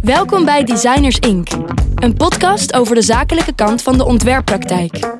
[0.00, 1.48] Welkom bij Designers Inc.,
[1.94, 5.16] een podcast over de zakelijke kant van de ontwerppraktijk.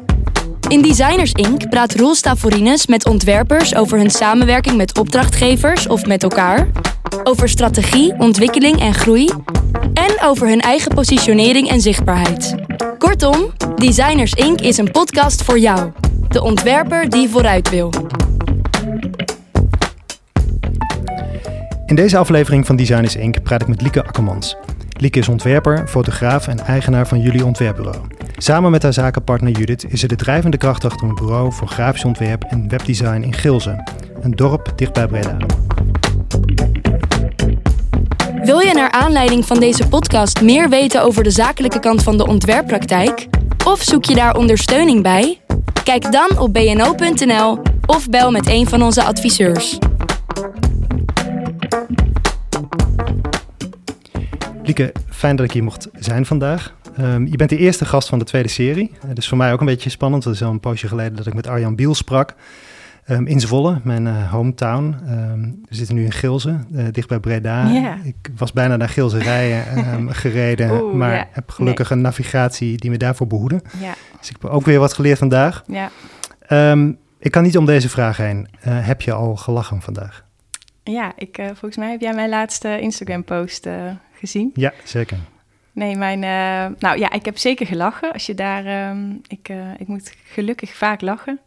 [0.69, 1.69] In Designers Inc.
[1.69, 6.69] praat Roel Stavorines met ontwerpers over hun samenwerking met opdrachtgevers of met elkaar,
[7.23, 9.31] over strategie, ontwikkeling en groei
[9.95, 12.55] en over hun eigen positionering en zichtbaarheid.
[12.99, 14.61] Kortom, Designers Inc.
[14.61, 15.93] is een podcast voor jou,
[16.29, 17.91] de ontwerper die vooruit wil.
[21.89, 23.43] In deze aflevering van Designers Inc.
[23.43, 24.57] praat ik met Lieke Akkermans.
[24.89, 27.97] Lieke is ontwerper, fotograaf en eigenaar van Jullie Ontwerpbureau.
[28.37, 32.05] Samen met haar zakenpartner Judith is ze de drijvende kracht achter een bureau voor grafisch
[32.05, 33.85] ontwerp en webdesign in Gilze,
[34.21, 35.37] een dorp dichtbij Breda.
[38.43, 42.27] Wil je naar aanleiding van deze podcast meer weten over de zakelijke kant van de
[42.27, 43.27] ontwerppraktijk?
[43.67, 45.41] Of zoek je daar ondersteuning bij?
[45.85, 49.79] Kijk dan op bno.nl of bel met een van onze adviseurs.
[54.69, 56.75] Lieke, fijn dat ik hier mocht zijn vandaag.
[57.01, 58.91] Um, je bent de eerste gast van de tweede serie.
[59.05, 60.25] Uh, dus voor mij ook een beetje spannend.
[60.25, 62.35] Het is al een poosje geleden dat ik met Arjan Biel sprak.
[63.11, 64.97] Um, in Zwolle, mijn uh, hometown.
[65.09, 67.71] Um, we zitten nu in Gilze, uh, dicht bij Breda.
[67.71, 68.07] Yeah.
[68.07, 70.71] Ik was bijna naar Gilze rijden gereden.
[70.71, 73.63] Oeh, maar heb gelukkig een navigatie die me daarvoor behoedde.
[74.19, 75.65] Dus ik heb ook weer wat geleerd vandaag.
[77.19, 78.49] Ik kan niet om deze vraag heen.
[78.61, 80.25] Heb je al gelachen vandaag?
[80.83, 83.67] Ja, ik, volgens mij heb jij mijn laatste Instagram-post
[84.19, 84.51] gezien.
[84.55, 85.19] Ja, zeker.
[85.73, 86.23] Nee, mijn.
[86.23, 88.13] Uh, nou ja, ik heb zeker gelachen.
[88.13, 88.91] Als je daar.
[88.91, 91.41] Um, ik, ik moet gelukkig vaak lachen.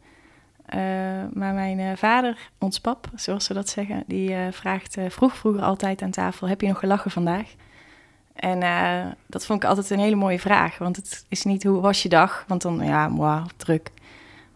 [1.33, 6.11] maar mijn vader, ons pap, zoals ze dat zeggen, die vraagt vroeg vroeger altijd aan
[6.11, 7.47] tafel: Heb je nog gelachen vandaag?
[8.33, 8.59] En
[9.27, 10.77] dat vond ik altijd een hele mooie vraag.
[10.77, 12.43] Want het is niet hoe was je dag?
[12.47, 13.91] Want dan, ja, moi, druk.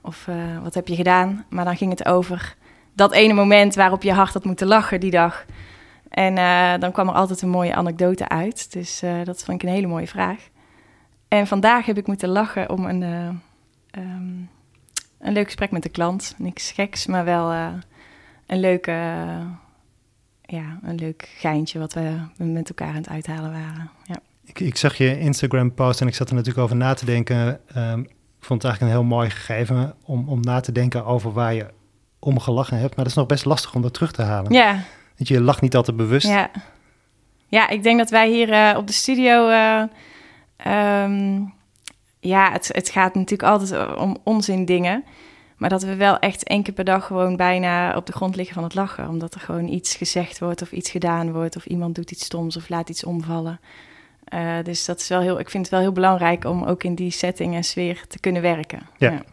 [0.02, 0.28] Of
[0.64, 1.46] wat heb je gedaan?
[1.50, 2.56] Maar dan ging het over
[2.96, 5.46] dat ene moment waarop je hard had moeten lachen die dag.
[6.10, 8.72] En uh, dan kwam er altijd een mooie anekdote uit.
[8.72, 10.48] Dus uh, dat vond ik een hele mooie vraag.
[11.28, 13.28] En vandaag heb ik moeten lachen om een, uh,
[14.04, 14.50] um,
[15.20, 16.36] een leuk gesprek met de klant.
[16.38, 17.52] Niks geks, maar wel
[18.46, 18.92] een, leuke,
[20.42, 23.90] ja, een leuk geintje wat we met elkaar aan het uithalen waren.
[24.04, 24.20] Ja.
[24.46, 27.60] Ik, ik zag je Instagram-post en ik zat er natuurlijk over na te denken.
[27.78, 28.00] Um,
[28.40, 31.54] ik vond het eigenlijk een heel mooi gegeven om, om na te denken over waar
[31.54, 31.68] je
[32.20, 32.96] om gelachen hebt.
[32.96, 34.54] Maar dat is nog best lastig om dat terug te halen.
[34.54, 34.80] Ja.
[35.18, 36.28] Want je lacht niet altijd bewust.
[36.28, 36.52] Ja,
[37.48, 39.50] ja ik denk dat wij hier uh, op de studio...
[39.50, 39.84] Uh,
[41.04, 41.54] um,
[42.20, 45.04] ja, het, het gaat natuurlijk altijd om onzin dingen.
[45.58, 48.56] Maar dat we wel echt één keer per dag gewoon bijna op de grond liggen
[48.56, 49.08] van het lachen.
[49.08, 51.56] Omdat er gewoon iets gezegd wordt of iets gedaan wordt...
[51.56, 53.60] of iemand doet iets stoms of laat iets omvallen.
[54.34, 56.96] Uh, dus dat is wel heel, ik vind het wel heel belangrijk om ook in
[56.96, 58.80] die setting en sfeer te kunnen werken.
[58.98, 59.12] Ja.
[59.12, 59.24] ja.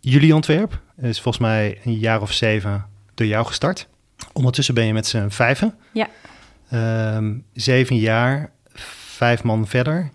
[0.00, 3.88] Jullie ontwerp is volgens mij een jaar of zeven door jou gestart.
[4.32, 5.74] Ondertussen ben je met z'n vijven.
[5.92, 6.08] Ja.
[7.16, 10.10] Um, zeven jaar, vijf man verder.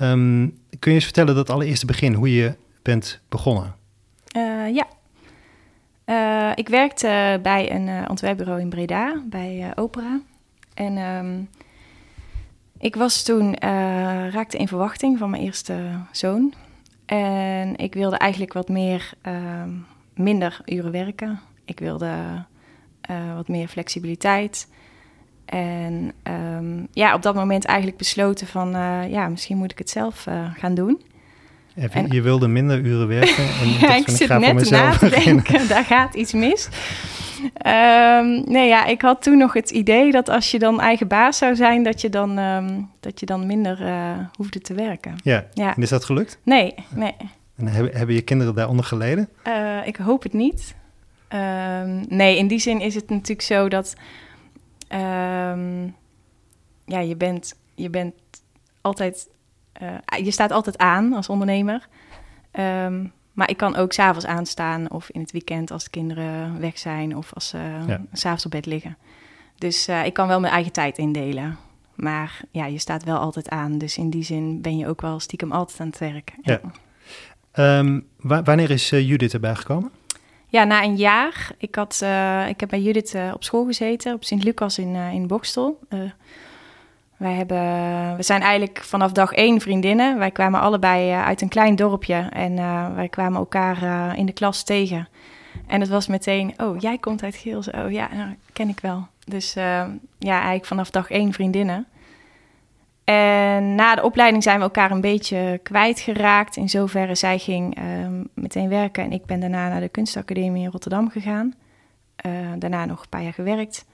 [0.00, 3.74] Um, kun je eens vertellen dat allereerste begin, hoe je bent begonnen?
[4.36, 4.86] Uh, ja.
[6.06, 10.20] Uh, ik werkte bij een uh, ontwerpbureau in Breda, bij Opera.
[10.74, 11.48] En um,
[12.78, 13.56] ik was toen,
[14.30, 16.54] raakte in verwachting van mijn eerste zoon.
[17.06, 19.12] En ik wilde eigenlijk wat meer,
[20.14, 21.40] minder uren werken.
[21.64, 22.44] Ik wilde
[23.10, 24.68] uh, wat meer flexibiliteit.
[25.44, 26.12] En
[26.56, 28.76] um, ja, op dat moment eigenlijk besloten van...
[28.76, 31.02] Uh, ja, misschien moet ik het zelf uh, gaan doen.
[31.76, 33.44] Even, en, je wilde minder uren werken.
[33.60, 36.68] En ja, ik zit ik net na te denken, daar gaat iets mis.
[37.66, 41.38] Um, nee, ja, ik had toen nog het idee dat als je dan eigen baas
[41.38, 41.82] zou zijn...
[41.82, 43.78] dat je dan, um, dat je dan minder
[44.36, 45.14] hoefde te werken.
[45.22, 45.46] Ja.
[45.52, 46.38] ja, en is dat gelukt?
[46.42, 47.14] Nee, nee.
[47.56, 49.28] En hebben, hebben je kinderen daaronder geleden?
[49.84, 50.74] ik hoop het niet.
[51.34, 53.94] Um, nee, in die zin is het natuurlijk zo dat
[54.92, 55.94] um,
[56.84, 58.14] ja, je bent, je bent
[58.80, 59.28] altijd,
[59.82, 61.88] uh, je staat altijd aan als ondernemer.
[62.52, 66.78] Um, maar ik kan ook s'avonds aanstaan of in het weekend als de kinderen weg
[66.78, 68.00] zijn of als ze ja.
[68.12, 68.96] s'avonds op bed liggen.
[69.54, 71.56] Dus uh, ik kan wel mijn eigen tijd indelen.
[71.94, 73.78] Maar ja, je staat wel altijd aan.
[73.78, 76.32] Dus in die zin ben je ook wel stiekem altijd aan het werk.
[76.42, 76.60] Ja.
[77.52, 77.92] ja.
[78.42, 79.90] wanneer is uh, Judith erbij gekomen?
[80.50, 81.50] Ja, na een jaar.
[81.58, 85.12] Ik, had, uh, ik heb bij Judith uh, op school gezeten, op Sint-Lucas in, uh,
[85.12, 85.78] in Bokstel.
[87.16, 87.58] wij hebben,
[88.16, 90.18] we zijn eigenlijk vanaf dag één vriendinnen.
[90.18, 92.54] Wij kwamen allebei uit een klein dorpje en
[92.94, 95.08] wij kwamen elkaar in de klas tegen.
[95.66, 97.70] En het was meteen, oh, jij komt uit Geels.
[97.70, 99.06] Oh ja, nou, ken ik wel.
[99.24, 99.52] Dus
[100.18, 101.86] ja, eigenlijk vanaf dag één vriendinnen.
[103.08, 106.56] En na de opleiding zijn we elkaar een beetje kwijtgeraakt.
[106.56, 107.84] In zoverre zij ging uh,
[108.34, 111.54] meteen werken en ik ben daarna naar de kunstacademie in Rotterdam gegaan.
[112.26, 113.84] Uh, daarna nog een paar jaar gewerkt.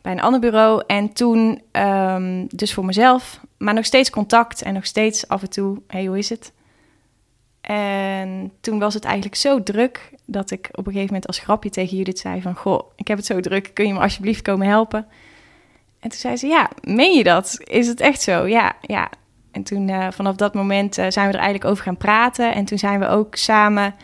[0.00, 0.82] bij een ander bureau.
[0.86, 5.50] En toen ehm, dus voor mezelf, maar nog steeds contact en nog steeds af en
[5.50, 6.52] toe, hey, hoe is het?
[7.60, 11.70] En toen was het eigenlijk zo druk dat ik op een gegeven moment als grapje
[11.70, 12.54] tegen Judith zei van...
[12.54, 15.06] Goh, ik heb het zo druk, kun je me alsjeblieft komen helpen?
[16.00, 17.56] En toen zei ze, ja, meen je dat?
[17.64, 18.46] Is het echt zo?
[18.46, 19.10] Ja, ja.
[19.50, 22.54] En toen uh, vanaf dat moment uh, zijn we er eigenlijk over gaan praten.
[22.54, 23.94] En toen zijn we ook samen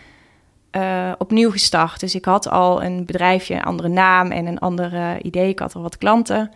[0.73, 2.01] uh, opnieuw gestart.
[2.01, 5.49] Dus ik had al een bedrijfje, een andere naam en een ander idee.
[5.49, 6.51] Ik had al wat klanten.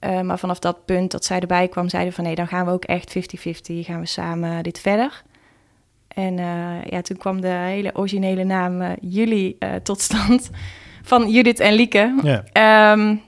[0.00, 2.24] maar vanaf dat punt dat zij erbij kwam, zeiden van...
[2.24, 3.20] nee, dan gaan we ook echt 50-50,
[3.64, 5.22] gaan we samen dit verder.
[6.08, 6.36] En
[6.86, 10.50] ja, toen kwam de hele originele naam Jullie tot stand
[11.10, 12.14] van Judith en Lieke.
[12.22, 12.92] Ja.
[12.92, 13.22] Um,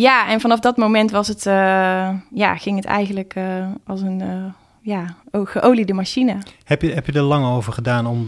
[0.00, 1.52] ja, en vanaf dat moment was het, uh,
[2.30, 4.44] ja, ging het eigenlijk uh, als een uh,
[4.80, 6.38] ja, geoliede machine.
[6.64, 8.26] Heb je, heb je er lang over gedaan om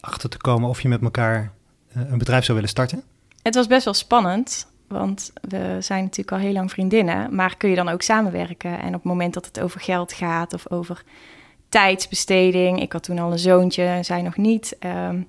[0.00, 1.52] erachter te komen of je met elkaar
[1.92, 3.02] een bedrijf zou willen starten?
[3.42, 7.34] Het was best wel spannend, want we zijn natuurlijk al heel lang vriendinnen.
[7.34, 8.80] Maar kun je dan ook samenwerken?
[8.80, 11.02] En op het moment dat het over geld gaat of over
[11.68, 12.80] tijdsbesteding.
[12.80, 14.76] Ik had toen al een zoontje en zij nog niet.
[15.08, 15.26] Um,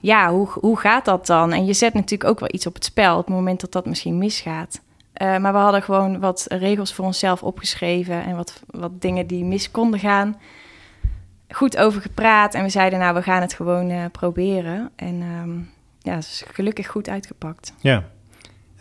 [0.00, 1.52] ja, hoe, hoe gaat dat dan?
[1.52, 3.86] En je zet natuurlijk ook wel iets op het spel op het moment dat dat
[3.86, 4.80] misschien misgaat.
[5.22, 9.44] Uh, maar we hadden gewoon wat regels voor onszelf opgeschreven en wat, wat dingen die
[9.44, 10.40] mis konden gaan.
[11.48, 14.90] Goed over gepraat en we zeiden, nou, we gaan het gewoon uh, proberen.
[14.96, 17.74] En um, ja, het is gelukkig goed uitgepakt.
[17.80, 18.04] Ja,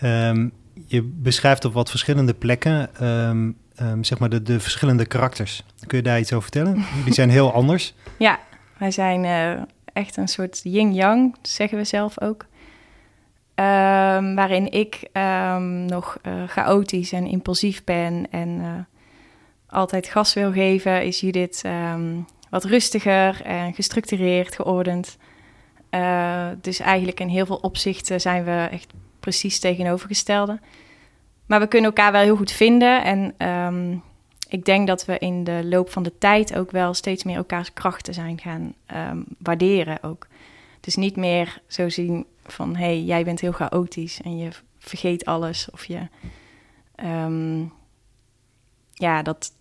[0.03, 0.51] um,
[0.85, 5.63] je beschrijft op wat verschillende plekken, um, zeg maar, de, de verschillende karakters.
[5.87, 6.85] Kun je daar iets over vertellen?
[7.05, 7.93] Die zijn heel anders.
[8.17, 8.39] Ja,
[8.77, 9.63] wij zijn uh,
[9.93, 12.45] echt een soort yin-yang, zeggen we zelf ook.
[13.55, 18.71] Um, waarin ik um, nog uh, chaotisch en impulsief ben en uh,
[19.67, 25.17] altijd gas wil geven, is Judith um, wat rustiger en gestructureerd, geordend.
[25.91, 30.59] Uh, dus eigenlijk in heel veel opzichten zijn we echt precies tegenovergestelde.
[31.45, 33.03] Maar we kunnen elkaar wel heel goed vinden.
[33.03, 34.03] En
[34.49, 37.73] ik denk dat we in de loop van de tijd ook wel steeds meer elkaars
[37.73, 38.73] krachten zijn gaan
[39.37, 40.27] waarderen ook.
[40.83, 45.25] Dus niet meer zo zien van hé, hey, jij bent heel chaotisch en je vergeet
[45.25, 45.69] alles.
[45.71, 46.07] Of je,
[47.03, 47.73] um,
[48.93, 49.51] ja, dat,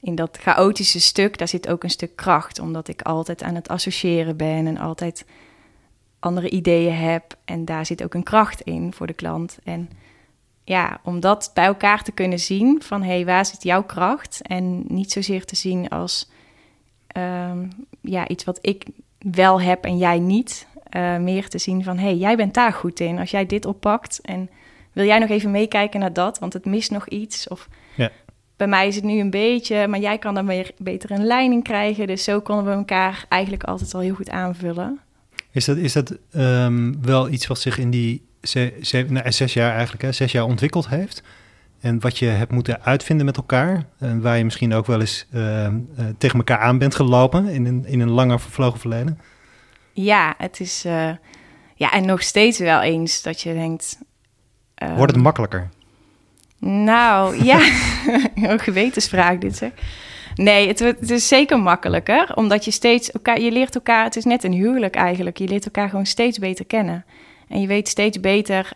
[0.00, 3.68] in dat chaotische stuk, daar zit ook een stuk kracht, omdat ik altijd aan het
[3.68, 5.26] associëren ben en altijd
[6.18, 7.36] andere ideeën heb.
[7.44, 9.58] En daar zit ook een kracht in voor de klant.
[9.64, 9.90] En
[10.64, 14.40] ja, om dat bij elkaar te kunnen zien van hé, hey, waar zit jouw kracht?
[14.42, 16.30] En niet zozeer te zien als
[17.16, 17.70] um,
[18.00, 18.84] ja, iets wat ik
[19.18, 20.66] wel heb en jij niet.
[20.96, 23.18] Uh, meer te zien van, hé, hey, jij bent daar goed in.
[23.18, 24.50] Als jij dit oppakt en
[24.92, 27.48] wil jij nog even meekijken naar dat, want het mist nog iets.
[27.48, 28.10] Of ja.
[28.56, 31.64] bij mij is het nu een beetje, maar jij kan dan weer beter een leiding
[31.64, 32.06] krijgen.
[32.06, 35.00] Dus zo konden we elkaar eigenlijk altijd al heel goed aanvullen.
[35.50, 39.52] Is dat, is dat um, wel iets wat zich in die ze, ze, nou, zes
[39.52, 41.22] jaar eigenlijk, hè, zes jaar ontwikkeld heeft?
[41.80, 43.84] En wat je hebt moeten uitvinden met elkaar.
[43.98, 45.70] En waar je misschien ook wel eens uh, uh,
[46.18, 49.20] tegen elkaar aan bent gelopen in een, in een langer vervlogen verleden.
[49.92, 50.84] Ja, het is.
[50.86, 51.10] Uh,
[51.74, 53.98] ja, en nog steeds wel eens dat je denkt.
[54.82, 55.68] Um, Wordt het makkelijker?
[56.58, 57.58] Nou ja,
[58.34, 59.70] een gewetensvraag dit zeg.
[60.34, 64.24] Nee, het, het, is zeker makkelijker, omdat je steeds elkaar, je leert elkaar, het is
[64.24, 65.36] net een huwelijk eigenlijk.
[65.38, 67.04] Je leert elkaar gewoon steeds beter kennen.
[67.48, 68.70] En je weet steeds beter,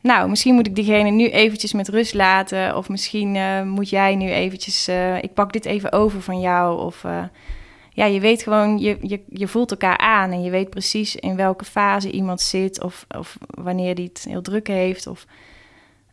[0.00, 2.76] nou, misschien moet ik diegene nu eventjes met rust laten.
[2.76, 6.80] Of misschien uh, moet jij nu eventjes, uh, ik pak dit even over van jou.
[6.80, 7.04] Of
[7.98, 11.36] ja, je weet gewoon, je, je, je voelt elkaar aan en je weet precies in
[11.36, 15.06] welke fase iemand zit of, of wanneer die het heel druk heeft.
[15.06, 15.26] Of...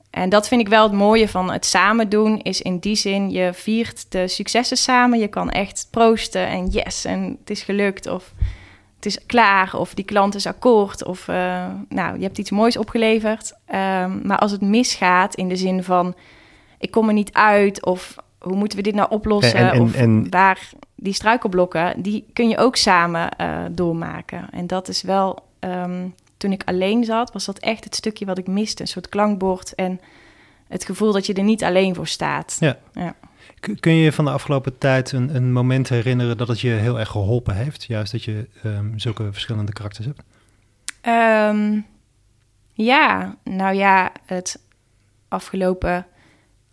[0.09, 3.31] En dat vind ik wel het mooie van het samen doen, is in die zin,
[3.31, 5.19] je viert de successen samen.
[5.19, 8.33] Je kan echt proosten en yes, en het is gelukt of
[9.05, 12.77] het is klaar of die klant is akkoord of uh, nou, je hebt iets moois
[12.77, 13.51] opgeleverd.
[13.51, 16.15] Um, maar als het misgaat in de zin van
[16.77, 19.59] ik kom er niet uit of hoe moeten we dit nou oplossen?
[19.59, 20.29] En, en, of en...
[20.29, 24.47] waar die struikelblokken, die kun je ook samen uh, doormaken.
[24.51, 28.37] En dat is wel, um, toen ik alleen zat, was dat echt het stukje wat
[28.37, 28.81] ik miste.
[28.81, 29.99] Een soort klankbord en
[30.67, 32.57] het gevoel dat je er niet alleen voor staat.
[32.59, 32.77] Ja.
[32.93, 33.15] ja.
[33.79, 37.09] Kun je van de afgelopen tijd een, een, moment herinneren dat het je heel erg
[37.09, 37.83] geholpen heeft?
[37.83, 40.23] Juist dat je um, zulke verschillende karakters hebt?
[41.53, 41.85] Um,
[42.73, 44.61] ja, nou ja, het
[45.27, 46.05] afgelopen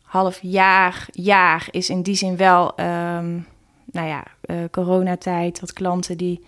[0.03, 3.47] half jaar, jaar is in die zin wel, um,
[3.93, 6.45] nou ja, uh, coronatijd, wat klanten die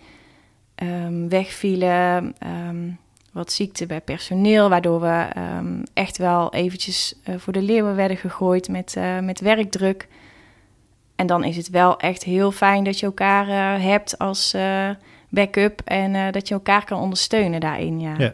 [1.29, 2.35] wegvielen,
[3.31, 5.27] wat ziekte bij personeel, waardoor we
[5.93, 10.07] echt wel eventjes uh, voor de leeuwen werden gegooid met, uh, met werkdruk.
[11.15, 14.55] En dan is het wel echt heel fijn dat je elkaar hebt als
[15.29, 17.99] backup en dat je elkaar kan ondersteunen daarin.
[17.99, 18.15] Ja.
[18.17, 18.33] ja.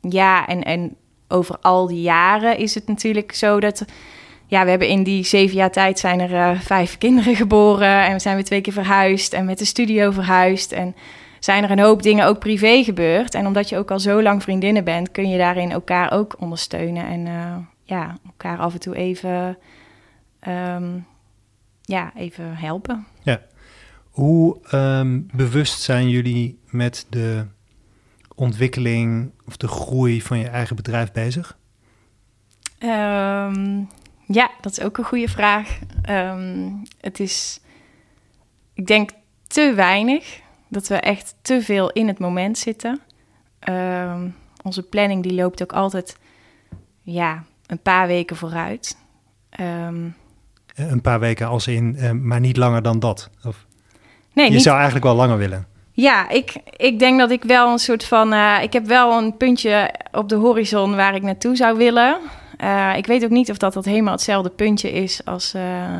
[0.00, 0.96] ja, en, en
[1.32, 3.84] over al die jaren is het natuurlijk zo dat...
[4.46, 8.04] Ja, we hebben in die zeven jaar tijd zijn er eh, vijf kinderen geboren...
[8.04, 10.72] en we zijn weer twee keer verhuisd en met de studio verhuisd...
[10.72, 10.96] en
[11.38, 13.34] zijn er een hoop dingen ook privé gebeurd.
[13.34, 15.10] En omdat je ook al zo lang vriendinnen bent...
[15.10, 19.58] kun je daarin elkaar ook ondersteunen en uh, ja, elkaar af en toe even...
[20.48, 21.06] Um,
[21.80, 23.06] ja, even helpen.
[23.22, 23.40] Ja.
[24.10, 27.46] Hoe um, bewust zijn jullie met de
[28.34, 31.58] ontwikkeling of de groei van je eigen bedrijf bezig?
[32.78, 33.88] Um,
[34.26, 35.78] ja, dat is ook een goede vraag.
[36.10, 37.60] Um, het is,
[38.74, 39.10] ik denk,
[39.46, 40.40] te weinig.
[40.68, 43.00] Dat we echt te veel in het moment zitten.
[43.68, 46.18] Um, onze planning die loopt ook altijd
[47.02, 48.96] ja, een paar weken vooruit.
[50.74, 53.30] Een paar weken als in, uh, maar niet langer dan dat?
[53.44, 53.66] Of?
[54.32, 54.62] Nee, je niet...
[54.62, 55.66] zou eigenlijk wel langer willen.
[55.92, 58.32] Ja, ik, ik denk dat ik wel een soort van.
[58.32, 62.18] Uh, ik heb wel een puntje op de horizon waar ik naartoe zou willen.
[62.60, 65.52] Uh, ik weet ook niet of dat, dat helemaal hetzelfde puntje is als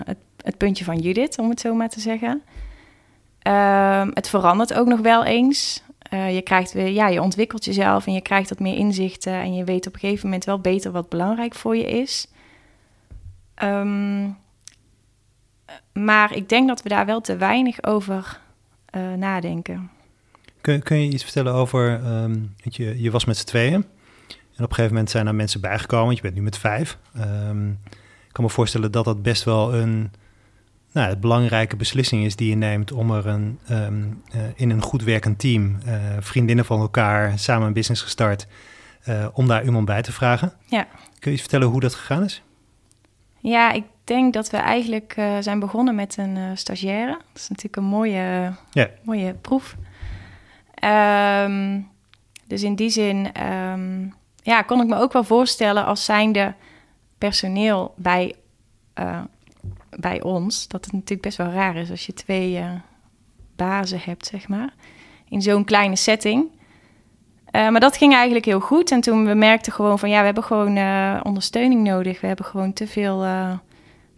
[0.04, 2.42] het, het, puntje van Judith, om het zo maar te zeggen.
[3.46, 5.82] Uh, het verandert ook nog wel eens.
[6.10, 9.32] je krijgt weer, ja, je ontwikkelt jezelf en je krijgt wat meer inzichten.
[9.32, 12.26] En je weet op een gegeven moment wel beter wat belangrijk voor je is.
[13.62, 14.36] Um,
[15.92, 18.40] maar ik denk dat we daar wel te weinig over
[18.96, 19.90] uh, nadenken.
[20.60, 24.68] Kun, kun je iets vertellen over, um, je, je was met z'n tweeën en op
[24.68, 26.98] een gegeven moment zijn er mensen bijgekomen, want je bent nu met vijf.
[27.16, 27.78] Um,
[28.26, 30.10] ik kan me voorstellen dat dat best wel een
[30.92, 35.02] nou, belangrijke beslissing is die je neemt om er een, um, uh, in een goed
[35.02, 38.46] werkend team, uh, vriendinnen van elkaar, samen een business gestart,
[39.08, 40.52] uh, om daar iemand bij te vragen.
[40.66, 40.86] Ja.
[41.18, 42.42] Kun je iets vertellen hoe dat gegaan is?
[43.38, 47.10] Ja, ik denk dat we eigenlijk uh, zijn begonnen met een uh, stagiaire.
[47.10, 48.88] Dat is natuurlijk een mooie, yeah.
[49.02, 49.76] mooie proef.
[51.44, 51.88] Um,
[52.46, 56.54] dus in die zin um, ja, kon ik me ook wel voorstellen als zijnde
[57.18, 58.34] personeel bij,
[58.98, 59.20] uh,
[59.90, 60.68] bij ons...
[60.68, 62.64] dat het natuurlijk best wel raar is als je twee
[63.56, 64.74] bazen hebt, zeg maar.
[65.28, 66.60] In zo'n kleine setting...
[67.56, 68.90] Uh, maar dat ging eigenlijk heel goed.
[68.90, 72.20] En toen we merkten gewoon van ja, we hebben gewoon uh, ondersteuning nodig.
[72.20, 73.52] We hebben gewoon te veel uh,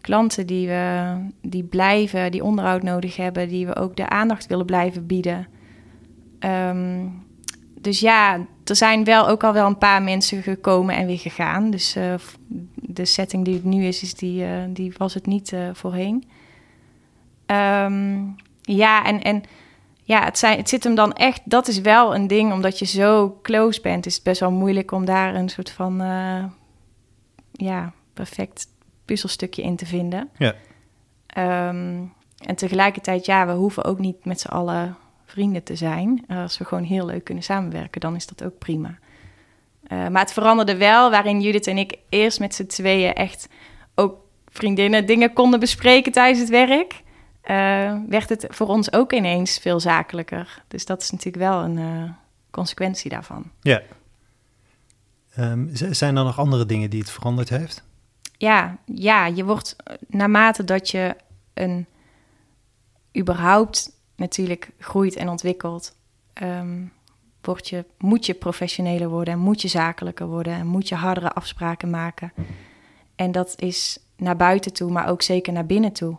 [0.05, 4.67] klanten die, we, die blijven, die onderhoud nodig hebben, die we ook de aandacht willen
[4.67, 5.47] blijven bieden.
[6.41, 7.25] Um,
[7.81, 11.71] dus ja, er zijn wel ook al wel een paar mensen gekomen en weer gegaan.
[11.71, 11.97] Dus
[12.75, 16.25] de setting die het nu is, is die, die was het niet voorheen.
[17.47, 19.23] Um, ja, en.
[19.23, 19.43] en
[20.07, 22.87] ja, het, zijn, het zit hem dan echt, dat is wel een ding, omdat je
[22.87, 25.97] zo close bent, is het best wel moeilijk om daar een soort van,
[27.53, 28.67] ja, perfect
[29.05, 30.31] puzzelstukje in te vinden.
[30.39, 30.55] Ja.
[31.69, 34.97] Um, en tegelijkertijd, ja, we hoeven ook niet met z'n allen
[35.27, 36.25] vrienden te zijn.
[36.29, 38.99] Als we gewoon heel leuk kunnen samenwerken, dan is dat ook prima.
[39.89, 43.49] Uh, maar het veranderde wel, waarin Judith en ik eerst met z'n tweeën echt
[43.95, 44.17] ook
[44.49, 47.03] vriendinnen dingen konden bespreken tijdens het werk
[47.51, 50.63] uh, werd het voor ons ook ineens veel zakelijker.
[50.69, 52.11] Dus dat is natuurlijk wel een uh,
[52.51, 53.51] consequentie daarvan.
[53.61, 53.83] Ja.
[55.39, 57.85] Um, zijn er nog andere dingen die het veranderd heeft?
[58.45, 61.17] Ja, ja, je wordt naarmate dat je
[61.55, 61.87] een
[63.19, 65.97] überhaupt natuurlijk groeit en ontwikkelt,
[66.43, 66.93] um,
[67.41, 71.33] word je, moet je professioneler worden en moet je zakelijker worden en moet je hardere
[71.33, 72.33] afspraken maken.
[73.17, 76.19] En dat is naar buiten toe, maar ook zeker naar binnen toe.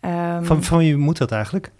[0.00, 1.70] Um, van, van wie moet dat eigenlijk?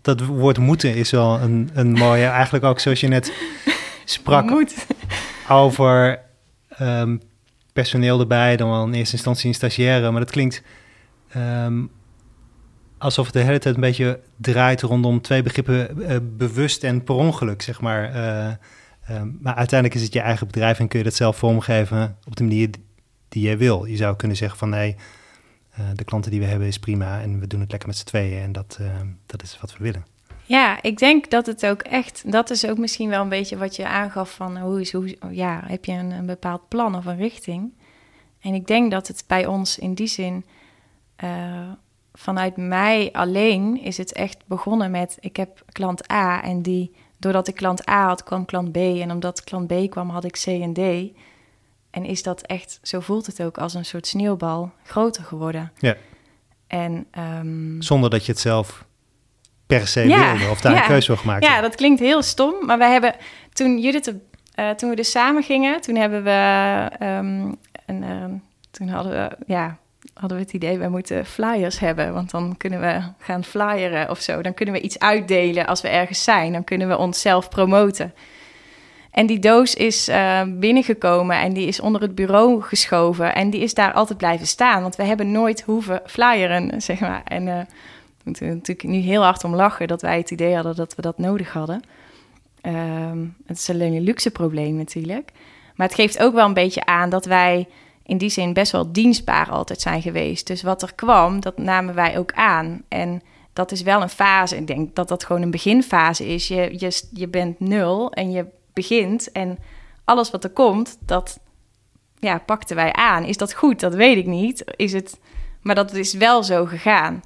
[0.00, 3.32] Dat woord moeten is wel een, een mooie, eigenlijk ook zoals je net
[4.04, 4.86] sprak moet.
[5.48, 6.20] over
[6.80, 7.20] um,
[7.72, 10.62] personeel erbij, dan wel in eerste instantie een stagiaire, maar dat klinkt
[11.36, 11.90] um,
[12.98, 17.14] alsof het de hele tijd een beetje draait rondom twee begrippen uh, bewust en per
[17.14, 18.16] ongeluk, zeg maar.
[18.16, 22.36] Uh, maar uiteindelijk is het je eigen bedrijf en kun je dat zelf vormgeven op
[22.36, 22.70] de manier
[23.28, 23.84] die jij wil.
[23.84, 24.96] Je zou kunnen zeggen van nee,
[25.78, 28.04] uh, de klanten die we hebben is prima en we doen het lekker met z'n
[28.04, 28.86] tweeën en dat, uh,
[29.26, 30.04] dat is wat we willen.
[30.50, 33.76] Ja, ik denk dat het ook echt, dat is ook misschien wel een beetje wat
[33.76, 37.16] je aangaf van hoe is, hoe, ja, heb je een, een bepaald plan of een
[37.16, 37.72] richting?
[38.40, 40.44] En ik denk dat het bij ons in die zin,
[41.24, 41.68] uh,
[42.12, 47.48] vanuit mij alleen, is het echt begonnen met, ik heb klant A en die, doordat
[47.48, 50.46] ik klant A had, kwam klant B en omdat klant B kwam, had ik C
[50.46, 50.78] en D.
[51.90, 55.72] En is dat echt, zo voelt het ook, als een soort sneeuwbal groter geworden.
[55.78, 55.96] Ja.
[56.66, 58.88] En, um, Zonder dat je het zelf
[59.78, 62.54] per se ja, of daar ja, een keuze voor gemaakt Ja, dat klinkt heel stom.
[62.66, 63.14] Maar wij hebben,
[63.52, 64.14] toen Judith,
[64.54, 68.24] uh, toen we dus samen gingen, toen hebben we, um, een, uh,
[68.70, 69.78] toen hadden we, ja,
[70.14, 72.12] hadden we het idee, wij moeten flyers hebben.
[72.12, 74.42] Want dan kunnen we gaan flyeren of zo.
[74.42, 76.52] Dan kunnen we iets uitdelen als we ergens zijn.
[76.52, 78.14] Dan kunnen we onszelf promoten.
[79.10, 83.34] En die doos is uh, binnengekomen en die is onder het bureau geschoven.
[83.34, 84.82] En die is daar altijd blijven staan.
[84.82, 87.22] Want we hebben nooit hoeven flyeren, zeg maar.
[87.24, 87.58] En uh,
[88.22, 91.02] we moeten natuurlijk nu heel hard om lachen dat wij het idee hadden dat we
[91.02, 91.82] dat nodig hadden.
[92.62, 95.32] Um, het is alleen een luxe probleem natuurlijk.
[95.74, 97.68] Maar het geeft ook wel een beetje aan dat wij
[98.02, 100.46] in die zin best wel dienstbaar altijd zijn geweest.
[100.46, 102.82] Dus wat er kwam, dat namen wij ook aan.
[102.88, 103.22] En
[103.52, 104.56] dat is wel een fase.
[104.56, 106.48] Ik denk dat dat gewoon een beginfase is.
[106.48, 109.32] Je, je, je bent nul en je begint.
[109.32, 109.58] En
[110.04, 111.38] alles wat er komt, dat
[112.18, 113.24] ja, pakten wij aan.
[113.24, 113.80] Is dat goed?
[113.80, 114.64] Dat weet ik niet.
[114.76, 115.18] Is het,
[115.62, 117.22] maar dat is wel zo gegaan.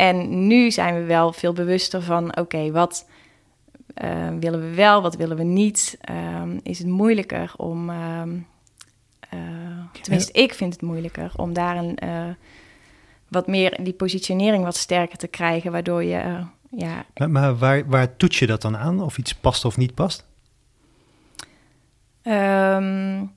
[0.00, 3.08] En nu zijn we wel veel bewuster van: oké, wat
[4.04, 5.98] uh, willen we wel, wat willen we niet?
[6.10, 7.90] Uh, is het moeilijker om.
[7.90, 8.22] Uh,
[10.02, 11.98] tenminste, ik vind het moeilijker om daar een
[13.28, 16.44] wat meer die positionering wat sterker te krijgen, waardoor je.
[16.70, 17.04] ja.
[17.14, 19.02] Maar, maar waar, waar toets je dat dan aan?
[19.02, 20.26] Of iets past of niet past?
[22.22, 23.32] Um,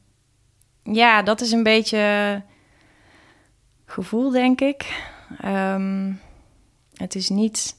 [0.83, 2.41] ja, dat is een beetje
[3.85, 5.05] gevoel, denk ik.
[5.45, 6.19] Um,
[6.95, 7.75] het is niet.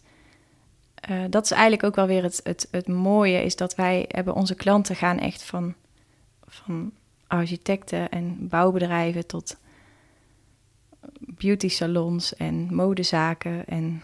[1.10, 4.34] Uh, dat is eigenlijk ook wel weer het, het, het mooie, is dat wij hebben
[4.34, 5.74] onze klanten gaan echt van,
[6.46, 6.92] van
[7.26, 9.56] architecten en bouwbedrijven tot
[11.18, 14.02] beauty salons en modezaken en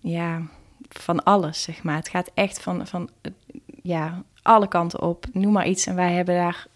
[0.00, 0.42] ja,
[0.88, 1.96] van alles, zeg maar.
[1.96, 3.08] Het gaat echt van, van
[3.82, 5.26] ja, alle kanten op.
[5.32, 6.66] Noem maar iets en wij hebben daar,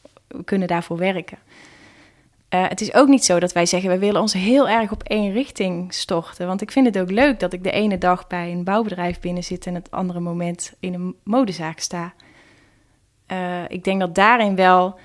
[0.45, 1.39] kunnen daarvoor werken.
[2.55, 5.03] Uh, het is ook niet zo dat wij zeggen, we willen ons heel erg op
[5.03, 6.47] één richting storten.
[6.47, 9.45] Want ik vind het ook leuk dat ik de ene dag bij een bouwbedrijf binnen
[9.45, 12.15] zit en het andere moment in een modezaak sta.
[13.33, 14.99] Uh, ik denk dat daarin wel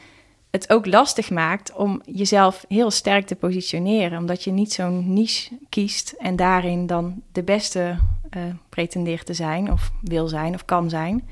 [0.52, 4.20] het ook lastig maakt om jezelf heel sterk te positioneren.
[4.20, 7.98] Omdat je niet zo'n niche kiest en daarin dan de beste
[8.38, 11.30] uh, pretendeert te zijn, of wil zijn, of kan zijn.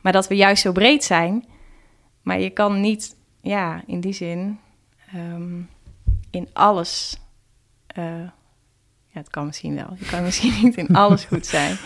[0.00, 1.44] Maar dat we juist zo breed zijn.
[2.22, 4.58] Maar je kan niet, ja, in die zin,
[5.14, 5.68] um,
[6.30, 7.16] in alles.
[7.98, 8.04] Uh,
[9.06, 9.96] ja, het kan misschien wel.
[9.98, 11.76] Je kan misschien niet in alles goed zijn.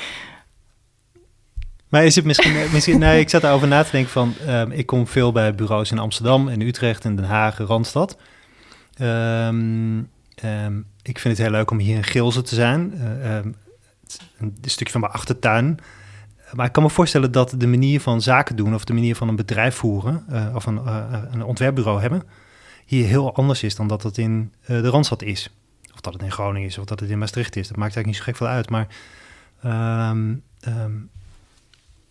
[1.88, 4.70] Maar is het misschien, eh, misschien nee, ik zat erover na te denken van, um,
[4.70, 8.18] ik kom veel bij bureaus in Amsterdam, in Utrecht, in Den Haag, Randstad.
[9.00, 10.10] Um,
[10.44, 12.92] um, ik vind het heel leuk om hier in Gilze te zijn.
[12.94, 13.38] Uh,
[14.38, 15.78] een stukje van mijn achtertuin.
[16.52, 19.28] Maar ik kan me voorstellen dat de manier van zaken doen of de manier van
[19.28, 22.22] een bedrijf voeren uh, of een, uh, een, ontwerpbureau hebben,
[22.88, 25.50] hier heel anders is dan dat het in uh, de Randstad is.
[25.94, 27.68] Of dat het in Groningen is of dat het in Maastricht is.
[27.68, 28.70] Dat maakt eigenlijk niet zo gek veel uit.
[28.70, 28.86] Maar
[30.10, 31.10] um, um,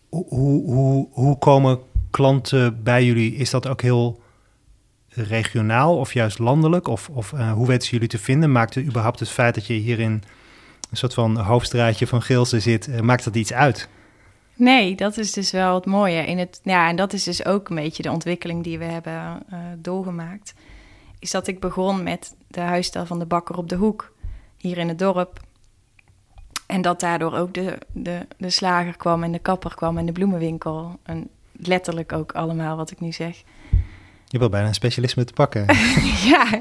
[0.08, 0.28] hoe,
[0.64, 1.78] hoe, hoe komen
[2.10, 3.34] klanten bij jullie?
[3.34, 4.22] Is dat ook heel
[5.08, 6.88] regionaal of juist landelijk?
[6.88, 8.52] Of, of hoe weten jullie te vinden?
[8.52, 10.22] Maakt het überhaupt het feit dat je hier in
[10.90, 13.88] een soort van hoofdstraatje van Geelse zit, maakt dat iets uit?
[14.58, 16.26] Nee, dat is dus wel het mooie.
[16.26, 19.42] In het, ja, en dat is dus ook een beetje de ontwikkeling die we hebben
[19.52, 20.54] uh, doorgemaakt.
[21.18, 24.12] Is dat ik begon met de huisstijl van de bakker op de hoek,
[24.56, 25.40] hier in het dorp.
[26.66, 30.12] En dat daardoor ook de, de, de slager kwam en de kapper kwam en de
[30.12, 30.98] bloemenwinkel.
[31.02, 33.42] En letterlijk ook allemaal wat ik nu zeg.
[34.26, 35.66] Je wil bijna een specialisme te pakken.
[36.30, 36.60] ja,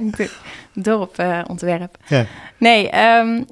[0.73, 1.97] doropontwerp.
[2.01, 2.25] Uh, ja.
[2.57, 3.45] Nee, um,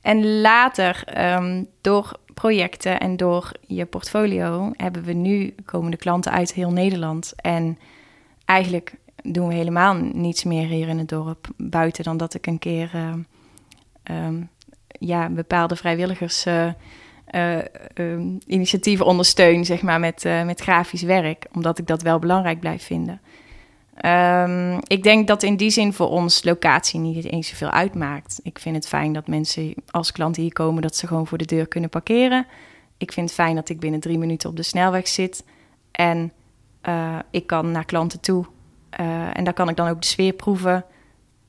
[0.00, 6.52] en later um, door projecten en door je portfolio hebben we nu komende klanten uit
[6.52, 7.32] heel Nederland.
[7.36, 7.78] En
[8.44, 11.48] eigenlijk doen we helemaal niets meer hier in het dorp.
[11.56, 14.48] Buiten dan dat ik een keer uh, um,
[14.88, 16.46] ja, bepaalde vrijwilligers.
[16.46, 16.68] Uh,
[17.30, 17.58] uh,
[18.46, 21.46] initiatieven ondersteun, zeg maar, met, met grafisch werk.
[21.52, 23.20] Omdat ik dat wel belangrijk blijf vinden.
[24.04, 28.40] Um, ik denk dat in die zin voor ons locatie niet eens zoveel uitmaakt.
[28.42, 31.44] Ik vind het fijn dat mensen als klanten hier komen, dat ze gewoon voor de
[31.44, 32.46] deur kunnen parkeren.
[32.96, 35.44] Ik vind het fijn dat ik binnen drie minuten op de snelweg zit.
[35.90, 36.32] En
[36.88, 38.44] uh, ik kan naar klanten toe.
[39.00, 40.84] Uh, en daar kan ik dan ook de sfeer proeven.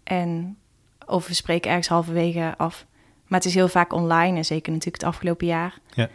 [0.04, 0.58] En
[1.06, 2.86] of we spreken ergens halverwege af.
[3.28, 5.80] Maar het is heel vaak online en zeker natuurlijk het afgelopen jaar.
[5.94, 6.10] Ja.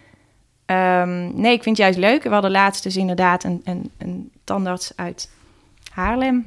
[1.02, 2.22] Um, nee, ik vind het juist leuk.
[2.22, 5.30] We hadden laatst dus inderdaad een, een, een tandarts uit
[5.94, 6.44] Haarlem.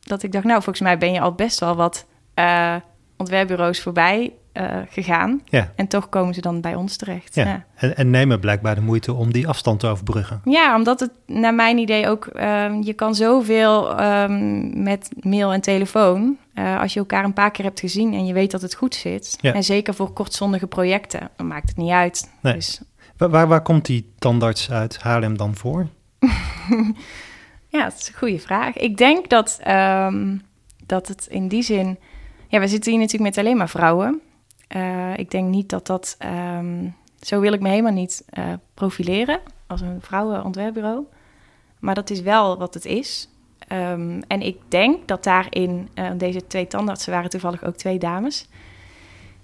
[0.00, 2.74] Dat ik dacht, nou, volgens mij ben je al best wel wat uh,
[3.16, 5.42] ontwerpbureaus voorbij uh, gegaan.
[5.44, 5.72] Ja.
[5.76, 7.34] En toch komen ze dan bij ons terecht.
[7.34, 7.44] Ja.
[7.44, 7.64] ja.
[7.74, 10.40] En, en, nemen blijkbaar de moeite om die afstand te overbruggen.
[10.44, 12.28] Ja, omdat het naar mijn idee ook...
[12.32, 16.36] Uh, je kan zoveel um, met mail en telefoon...
[16.54, 18.94] Uh, als je elkaar een paar keer hebt gezien en je weet dat het goed
[18.94, 19.38] zit.
[19.40, 19.52] Ja.
[19.52, 22.30] En zeker voor kortzondige projecten, dan maakt het niet uit.
[22.40, 22.54] Nee.
[22.54, 22.80] Dus...
[23.16, 25.86] Waar, waar, waar komt die tandarts uit Haarlem dan voor?
[27.68, 28.76] Ja, dat is een goede vraag.
[28.76, 30.42] Ik denk dat, um,
[30.86, 31.98] dat het in die zin...
[32.48, 34.20] Ja, we zitten hier natuurlijk met alleen maar vrouwen.
[34.76, 36.16] Uh, ik denk niet dat dat...
[36.56, 41.04] Um, zo wil ik me helemaal niet uh, profileren als een vrouwenontwerpbureau.
[41.78, 43.28] maar dat is wel wat het is.
[43.68, 48.48] Ehm, en ik denk dat daarin, uh, deze twee tandartsen waren toevallig ook twee dames.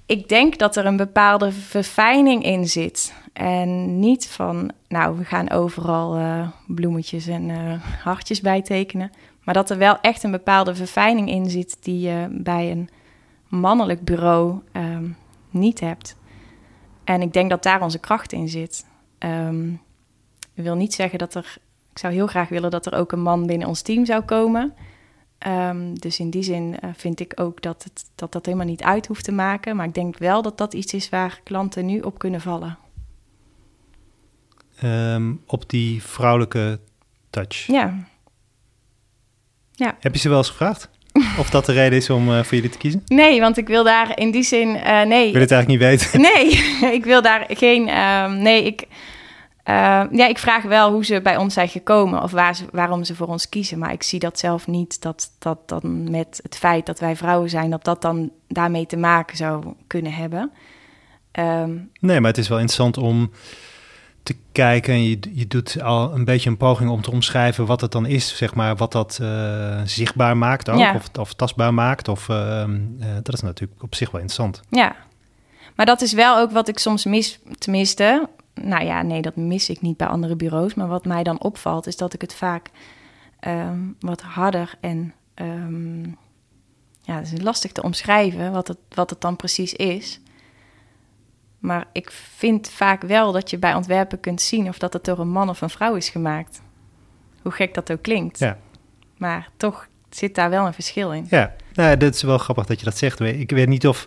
[0.07, 3.15] Ik denk dat er een bepaalde verfijning in zit.
[3.33, 9.11] En niet van, nou, we gaan overal uh, bloemetjes en uh, hartjes bijtekenen.
[9.45, 12.89] Maar dat er wel echt een bepaalde verfijning in zit die je bij een
[13.49, 15.17] mannelijk bureau um,
[15.51, 16.17] niet hebt.
[17.05, 18.87] En ik denk dat daar onze kracht in zit.
[19.19, 19.81] Um,
[20.55, 21.57] ik wil niet zeggen dat er.
[21.91, 24.75] Ik zou heel graag willen dat er ook een man binnen ons team zou komen.
[25.47, 28.83] Um, dus in die zin uh, vind ik ook dat, het, dat dat helemaal niet
[28.83, 29.77] uit hoeft te maken.
[29.77, 32.79] Maar ik denk wel dat dat iets is waar klanten nu op kunnen vallen.
[34.85, 36.81] Um, op die vrouwelijke
[37.31, 37.67] touch.
[37.67, 37.95] Ja.
[39.73, 39.97] ja.
[40.01, 40.89] Heb je ze wel eens gevraagd?
[41.39, 43.03] Of dat de reden is om uh, voor jullie te kiezen?
[43.07, 44.69] Nee, want ik wil daar in die zin.
[44.69, 45.27] Uh, nee.
[45.27, 46.21] Ik wil het eigenlijk niet weten.
[46.21, 46.47] Nee,
[46.99, 47.99] ik wil daar geen.
[47.99, 48.87] Um, nee, ik.
[49.69, 53.05] Uh, ja, ik vraag wel hoe ze bij ons zijn gekomen of waar ze, waarom
[53.05, 53.79] ze voor ons kiezen.
[53.79, 57.51] Maar ik zie dat zelf niet dat dat dan met het feit dat wij vrouwen
[57.51, 60.53] zijn, dat dat dan daarmee te maken zou kunnen hebben.
[61.33, 63.31] Um, nee, maar het is wel interessant om
[64.23, 67.81] te kijken en je, je doet al een beetje een poging om te omschrijven wat
[67.81, 70.95] het dan is, zeg maar, wat dat uh, zichtbaar maakt ook, ja.
[70.95, 72.09] of, of, tastbaar maakt.
[72.09, 72.65] Of, uh,
[73.01, 74.61] uh, dat is natuurlijk op zich wel interessant.
[74.69, 74.97] Ja,
[75.77, 79.69] maar dat is wel ook wat ik soms mis, tenminste, nou ja, nee, dat mis
[79.69, 82.71] ik niet bij andere bureaus, maar wat mij dan opvalt is dat ik het vaak
[83.47, 86.17] um, wat harder en, um,
[87.01, 90.21] ja, het is lastig te omschrijven wat het, wat het dan precies is.
[91.59, 95.19] Maar ik vind vaak wel dat je bij ontwerpen kunt zien of dat het door
[95.19, 96.63] een man of een vrouw is gemaakt.
[97.43, 98.39] Hoe gek dat ook klinkt.
[98.39, 98.59] Ja.
[99.17, 101.27] Maar toch zit daar wel een verschil in.
[101.31, 103.21] Ja, nou, dat is wel grappig dat je dat zegt.
[103.21, 104.07] Ik weet niet of.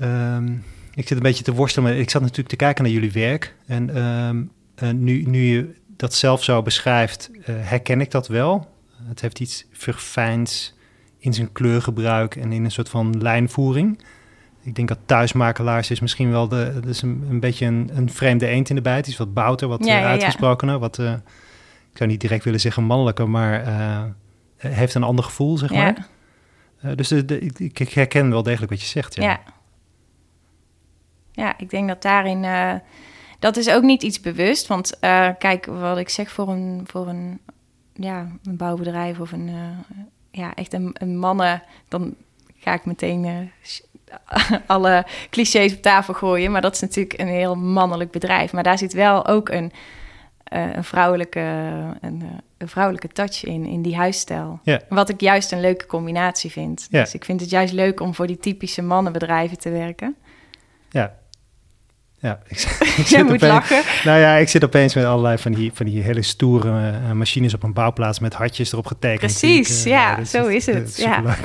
[0.00, 1.98] Um, ik zit een beetje te worstelen.
[1.98, 3.54] Ik zat natuurlijk te kijken naar jullie werk.
[3.66, 4.50] En um,
[4.82, 8.68] uh, nu, nu je dat zelf zo beschrijft, uh, herken ik dat wel.
[9.02, 10.74] Het heeft iets verfijns
[11.18, 14.02] in zijn kleurgebruik en in een soort van lijnvoering
[14.62, 18.10] ik denk dat thuismakelaars is misschien wel de, dat is een, een beetje een, een
[18.10, 19.06] vreemde eend in de bijt.
[19.06, 20.78] is wat bouter, wat ja, uh, uitgesprokener.
[20.78, 21.12] Wat, uh,
[21.90, 24.02] ik zou niet direct willen zeggen mannelijker, maar uh,
[24.56, 26.06] heeft een ander gevoel, zeg maar.
[26.94, 29.14] dus de, de, ik, ik, herken wel degelijk wat je zegt.
[29.14, 29.40] Ja,
[31.32, 31.54] ja.
[31.58, 32.46] ik denk dat daarin...
[33.38, 34.66] dat is ook niet iets bewust.
[34.66, 34.98] Want
[35.38, 37.40] kijk, wat ik zeg voor een, voor een,
[37.92, 39.50] ja, een bouwbedrijf of een...
[40.30, 41.62] ja, echt een, een mannen...
[41.88, 42.14] Dan
[42.60, 43.50] ga ik meteen
[44.66, 46.50] alle clichés op tafel gooien.
[46.50, 48.52] Maar dat is natuurlijk een heel mannelijk bedrijf.
[48.52, 49.72] Maar daar zit wel ook een,
[50.52, 51.40] uh, een, vrouwelijke,
[52.00, 52.22] een,
[52.58, 54.60] een, vrouwelijke touch in, in die huisstijl.
[54.88, 56.90] Wat ik juist een leuke combinatie vind.
[56.90, 60.16] Dus ik vind het juist leuk om voor die typische mannenbedrijven te werken.
[60.90, 61.14] Ja,
[62.20, 62.58] ja, ik,
[62.96, 63.82] ik Jij moet opeens, lachen.
[64.04, 67.54] Nou ja, ik zit opeens met allerlei van die, van die hele stoere uh, machines
[67.54, 69.20] op een bouwplaats met hartjes erop getekend.
[69.20, 70.96] Precies, uh, ja, zo is het.
[70.96, 71.36] Ja.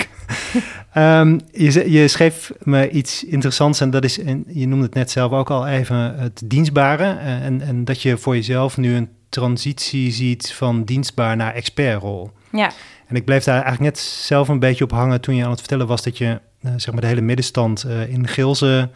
[1.22, 5.12] um, je, je schreef me iets interessants en dat is, en je noemde het net
[5.12, 7.18] zelf ook al even, het dienstbare.
[7.20, 12.32] En, en dat je voor jezelf nu een transitie ziet van dienstbaar naar expertrol.
[12.52, 12.72] Ja.
[13.08, 15.60] En ik bleef daar eigenlijk net zelf een beetje op hangen toen je aan het
[15.60, 16.40] vertellen was dat je
[16.76, 18.90] zeg maar de hele middenstand in Gilze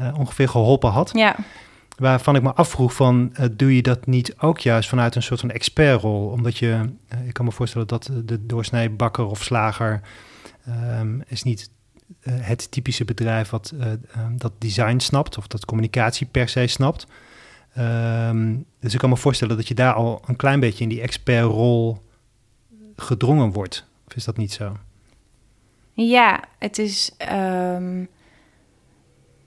[0.00, 1.10] uh, ongeveer geholpen had.
[1.14, 1.36] Ja.
[1.96, 5.40] Waarvan ik me afvroeg van, uh, doe je dat niet ook juist vanuit een soort
[5.40, 6.28] van expertrol?
[6.28, 10.00] Omdat je, uh, ik kan me voorstellen dat de doorsnee bakker of slager
[10.98, 11.70] um, is niet
[12.28, 13.72] het typische bedrijf wat
[14.16, 17.06] um, dat design snapt of dat communicatie per se snapt.
[17.78, 21.00] Um, dus ik kan me voorstellen dat je daar al een klein beetje in die
[21.00, 22.02] expertrol
[22.96, 23.86] gedrongen wordt.
[24.06, 24.76] Of is dat niet zo?
[25.92, 27.10] Ja, het is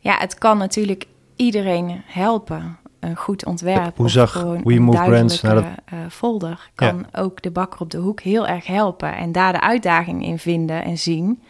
[0.07, 2.77] ja, het kan natuurlijk iedereen helpen.
[2.99, 3.97] Een goed ontwerp.
[3.97, 5.65] Hoe zag gewoon We Move Brands naar dat...
[5.93, 7.19] uh, folder kan ja.
[7.21, 9.15] ook de bakker op de hoek heel erg helpen.
[9.15, 11.41] En daar de uitdaging in vinden en zien.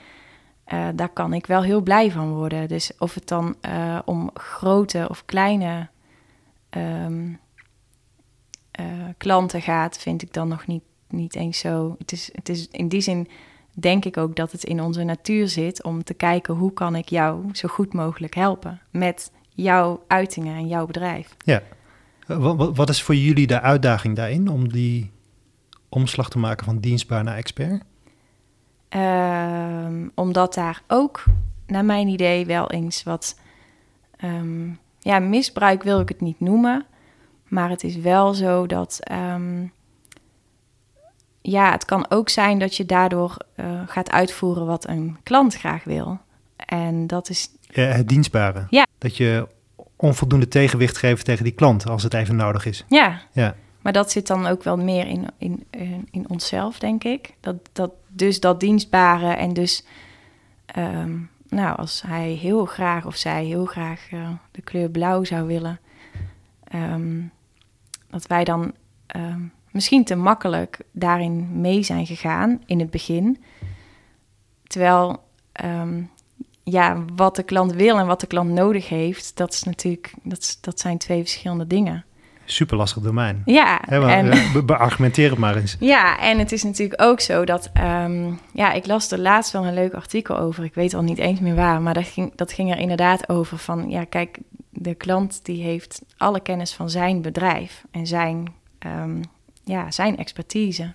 [0.74, 2.68] Uh, daar kan ik wel heel blij van worden.
[2.68, 5.88] Dus of het dan uh, om grote of kleine
[6.78, 7.40] um,
[9.18, 11.96] klanten gaat, vind ik dan nog niet, niet eens zo.
[11.98, 13.28] Het is, het is in die zin
[13.80, 17.10] denk ik ook dat het in onze natuur zit om te kijken hoe kan ik
[17.10, 21.36] jou zo goed mogelijk helpen met jouw uitingen en jouw bedrijf.
[21.38, 21.62] Ja.
[22.28, 25.12] Wat, wat is voor jullie de uitdaging daarin om die
[25.90, 27.84] omslag te maken van dienstbaar naar expert?
[28.90, 31.24] Um, omdat daar ook,
[31.68, 33.40] naar mijn idee, wel eens wat
[34.24, 36.86] um, ja, misbruik wil ik het niet noemen.
[37.48, 39.72] Maar het is wel zo dat um,
[41.50, 45.84] ja, het kan ook zijn dat je daardoor uh, gaat uitvoeren wat een klant graag
[45.84, 46.20] wil.
[46.56, 47.50] En dat is.
[47.62, 48.68] Ja, het dienstbare.
[48.70, 48.86] Ja.
[48.98, 49.48] Dat je
[49.96, 52.86] onvoldoende tegenwicht geeft tegen die klant als het even nodig is.
[52.88, 53.22] Ja.
[53.32, 53.56] ja.
[53.82, 57.34] Maar dat zit dan ook wel meer in, in, in, in onszelf, denk ik.
[57.40, 59.86] Dat, dat, dus dat dienstbare en dus...
[60.66, 61.18] ehm,
[61.50, 65.80] nou, als hij heel graag of zij heel graag eh, de kleur blauw zou willen...
[66.64, 67.22] ehm,
[68.10, 68.74] dat wij dan
[69.06, 69.42] ehm,
[69.78, 73.44] misschien te makkelijk daarin mee zijn gegaan in het begin.
[74.64, 76.02] Terwijl ehm,
[76.64, 80.38] ja, wat de klant wil en wat de klant nodig heeft, dat is natuurlijk dat,
[80.40, 82.06] is- dat zijn twee verschillende dingen.
[82.46, 83.42] Super lastig domein.
[83.46, 85.76] Ja, Hè, maar, en, eh, be- beargumenteer het maar eens.
[85.80, 89.66] ja, en het is natuurlijk ook zo dat, ehm, ja, ik las er laatst wel
[89.66, 90.64] een leuk artikel over.
[90.64, 93.58] Ik weet al niet eens meer waar, maar dat ging, dat ging er inderdaad over
[93.58, 94.38] van, ja, kijk,
[94.70, 99.22] de klant die heeft alle kennis van zijn bedrijf en zijn, ehm,
[99.68, 100.94] ja, zijn expertise.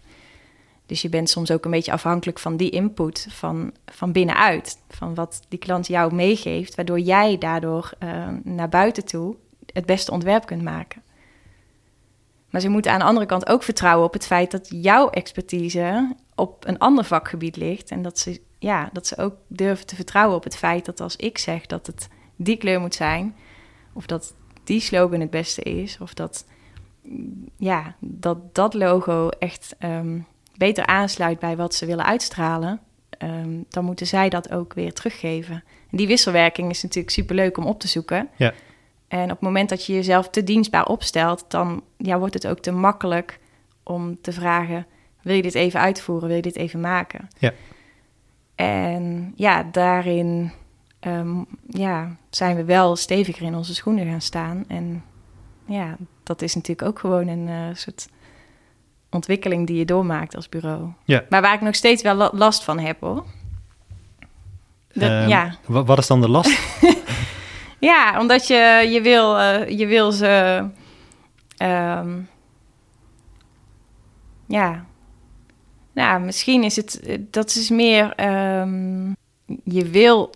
[0.87, 4.78] Dus je bent soms ook een beetje afhankelijk van die input van, van binnenuit.
[4.88, 9.37] Van wat die klant jou meegeeft, waardoor jij daardoor eh, naar buiten toe
[9.72, 11.02] het beste ontwerp kunt maken.
[12.50, 16.16] Maar ze moeten aan de andere kant ook vertrouwen op het feit dat jouw expertise
[16.35, 17.90] op een ander vakgebied ligt.
[17.90, 21.16] En dat ze, ja, dat ze ook durven te vertrouwen op het feit dat als
[21.16, 23.37] ik zeg dat het die kleur moet zijn,
[23.92, 26.44] of dat die slogan het beste is, of dat
[27.56, 30.18] ja, dat, dat logo echt ehm,
[30.56, 35.54] beter aansluit bij wat ze willen uitstralen, ehm, dan moeten zij dat ook weer teruggeven.
[35.90, 38.28] En die wisselwerking is natuurlijk superleuk om op te zoeken.
[38.36, 38.52] Ja.
[39.08, 42.58] En op het moment dat je jezelf te dienstbaar opstelt, dan ja, wordt het ook
[42.58, 43.38] te makkelijk
[43.82, 44.86] om te vragen:
[45.22, 46.26] wil je dit even uitvoeren?
[46.26, 47.28] Wil je dit even maken?
[47.38, 47.52] Ja.
[48.54, 50.52] En ja, daarin
[51.00, 54.64] ehm, ja, zijn we wel steviger in onze schoenen gaan staan.
[54.68, 55.04] En
[55.66, 58.09] ja, dat is natuurlijk ook gewoon een eh, soort
[59.11, 60.88] ontwikkeling die je doormaakt als bureau.
[61.05, 61.25] Ja.
[61.29, 63.25] Maar waar ik nog steeds wel la- last van heb hoor.
[64.92, 65.55] Dat- Ehm, ja.
[65.66, 66.59] wa- Wat is dan de last?
[67.79, 70.64] Ja, omdat je, je, wil, eh, je wil ze.
[71.57, 72.18] ehm,
[74.48, 74.85] ja.
[75.92, 77.01] Nou, misschien is het.
[77.01, 78.12] eh, Dat is meer.
[78.14, 79.09] ehm,
[79.64, 80.31] je wil.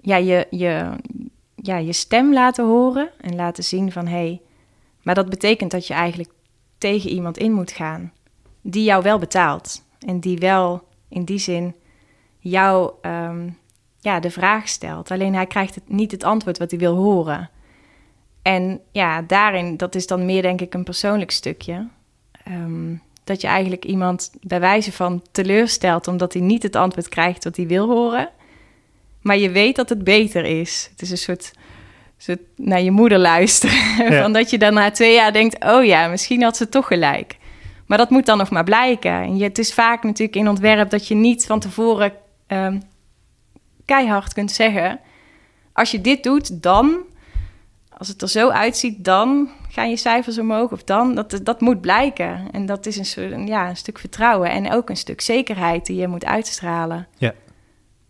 [0.00, 0.90] ja, je, je,
[1.66, 4.16] ja, je stem laten horen en laten zien van hé.
[4.16, 4.40] Hey,
[5.02, 6.30] maar dat betekent dat je eigenlijk
[6.78, 8.12] tegen iemand in moet gaan.
[8.60, 9.84] Die jou wel betaalt.
[9.98, 11.74] En die wel in die zin
[12.38, 12.92] jou.
[13.00, 13.48] ehm,
[14.00, 15.10] ja, de vraag stelt.
[15.10, 17.50] Alleen hij krijgt het, niet het antwoord wat hij wil horen.
[18.42, 21.88] En ja, daarin, dat is dan meer denk ik een persoonlijk stukje.
[22.44, 27.44] Ehm, dat je eigenlijk iemand bij wijze van teleurstelt omdat hij niet het antwoord krijgt
[27.44, 28.30] wat hij wil horen.
[29.20, 30.88] Maar je weet dat het beter is.
[30.90, 31.52] Het is een soort,
[32.16, 33.76] soort naar je moeder luisteren.
[33.76, 34.20] Ja.
[34.22, 37.36] Van dat je dan na twee jaar denkt, oh ja, misschien had ze toch gelijk.
[37.86, 39.12] Maar dat moet dan nog maar blijken.
[39.12, 42.12] En je, het is vaak natuurlijk in ontwerp dat je niet van tevoren
[42.46, 42.80] ehm,
[43.84, 45.00] keihard kunt zeggen:
[45.72, 46.96] als je dit doet, dan,
[47.88, 51.14] als het er zo uitziet, dan gaan je cijfers omhoog of dan.
[51.14, 52.48] Dat, dat moet blijken.
[52.50, 55.96] En dat is een, soort, ja, een stuk vertrouwen en ook een stuk zekerheid die
[55.96, 57.06] je moet uitstralen.
[57.18, 57.34] Ja.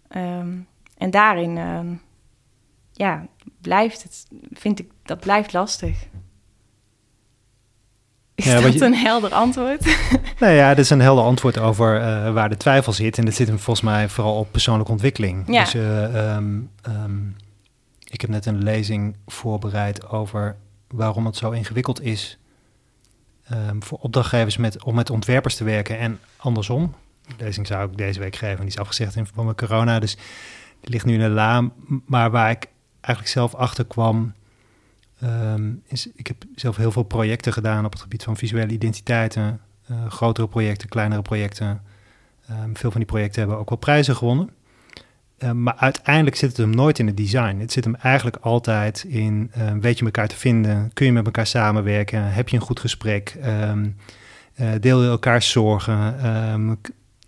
[0.09, 0.53] Ehm,
[0.99, 1.95] en daarin, ehm,
[2.93, 3.27] ja,
[3.67, 6.07] blijft het, vind ik, dat blijft lastig.
[8.35, 9.85] Is Ja, dat je- een helder antwoord?
[10.41, 13.19] nou ja, dit is een helder antwoord over eh, waar de twijfel zit.
[13.19, 15.45] En dat zit hem volgens mij vooral op persoonlijke ontwikkeling.
[15.47, 15.65] Ja.
[15.65, 17.27] Dus eh, ehm, ehm,
[18.05, 20.57] ik heb net een lezing voorbereid over
[20.89, 22.39] waarom het zo ingewikkeld is
[23.49, 26.95] ehm, voor opdrachtgevers met, om met ontwerpers te werken en andersom.
[27.37, 29.99] De lezing zou ik deze week geven, die is afgezegd in verband met corona.
[29.99, 30.15] Dus
[30.81, 31.61] die ligt nu in de la.
[31.61, 31.73] M-
[32.07, 32.67] Maar waar ik
[33.07, 34.33] eigenlijk zelf achter kwam,
[35.21, 39.61] ehm, is ik heb zelf heel veel projecten gedaan op het gebied van visuele identiteiten.
[39.87, 41.83] eh, grotere projecten, kleinere projecten.
[42.49, 44.51] Ehm, veel van die projecten hebben ook wel prijzen gewonnen.
[45.39, 47.57] Eh, maar uiteindelijk zit het hem nooit in het design.
[47.59, 50.91] Het zit hem eigenlijk altijd in, weet je elkaar te vinden?
[50.95, 52.33] Kun je met elkaar samenwerken?
[52.33, 53.37] Heb je een goed gesprek?
[53.41, 53.87] Ehm,
[54.57, 56.19] eh, deel je elkaars zorgen?
[56.19, 56.75] Ehm,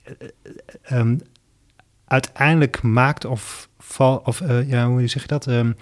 [0.02, 0.28] eh,
[0.82, 1.16] ehm,
[2.08, 5.46] uiteindelijk maakt of, val, of eh, ja, hoe zeg je dat?
[5.46, 5.72] Ehm,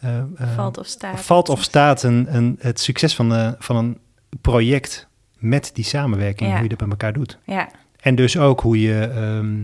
[0.00, 0.24] eh, eh,
[0.54, 1.20] Valt of staat.
[1.20, 3.98] valt of staat een, een, het succes van, de, van een
[4.40, 6.54] project met die samenwerking, Ja.
[6.54, 7.38] hoe je dat met elkaar doet.
[7.44, 7.68] Ja,
[8.00, 9.54] En dus ook hoe je ehm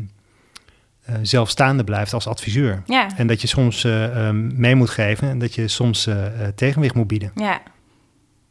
[1.02, 2.82] eh, zelfstaande blijft als adviseur.
[2.86, 6.26] ja, En dat je soms eh, ehm, mee moet geven en dat je soms eh,
[6.46, 7.32] eh, tegenwicht moet bieden.
[7.34, 7.62] ja.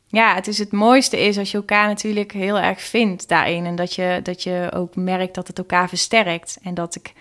[0.07, 3.65] Ja, het is het mooiste is als je elkaar natuurlijk heel erg vindt daarin.
[3.65, 6.57] En dat je, dat je ook merkt dat het elkaar versterkt.
[6.63, 7.13] En dat, ik,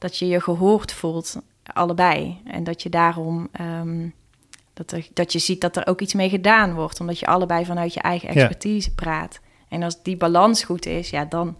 [0.00, 1.36] dat je je gehoord voelt,
[1.72, 2.40] allebei.
[2.44, 3.48] En dat je daarom...
[3.52, 4.08] ehm,
[4.74, 7.00] dat, er, dat je ziet dat er ook iets mee gedaan wordt.
[7.00, 8.34] Omdat je allebei vanuit je eigen Ja.
[8.34, 9.40] expertise praat.
[9.68, 11.56] En als die balans goed is, ja, dan,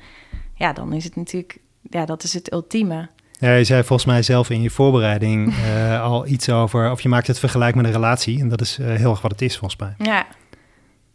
[0.55, 1.59] ja, dan is het natuurlijk...
[1.83, 3.09] Ja, dat is het ultieme.
[3.38, 7.09] Ja, je zei volgens mij zelf in je voorbereiding eh, al iets over, of je
[7.09, 8.40] maakt het vergelijk met een relatie.
[8.40, 9.94] En dat is eh, heel erg wat het is volgens mij.
[9.98, 10.26] Ja,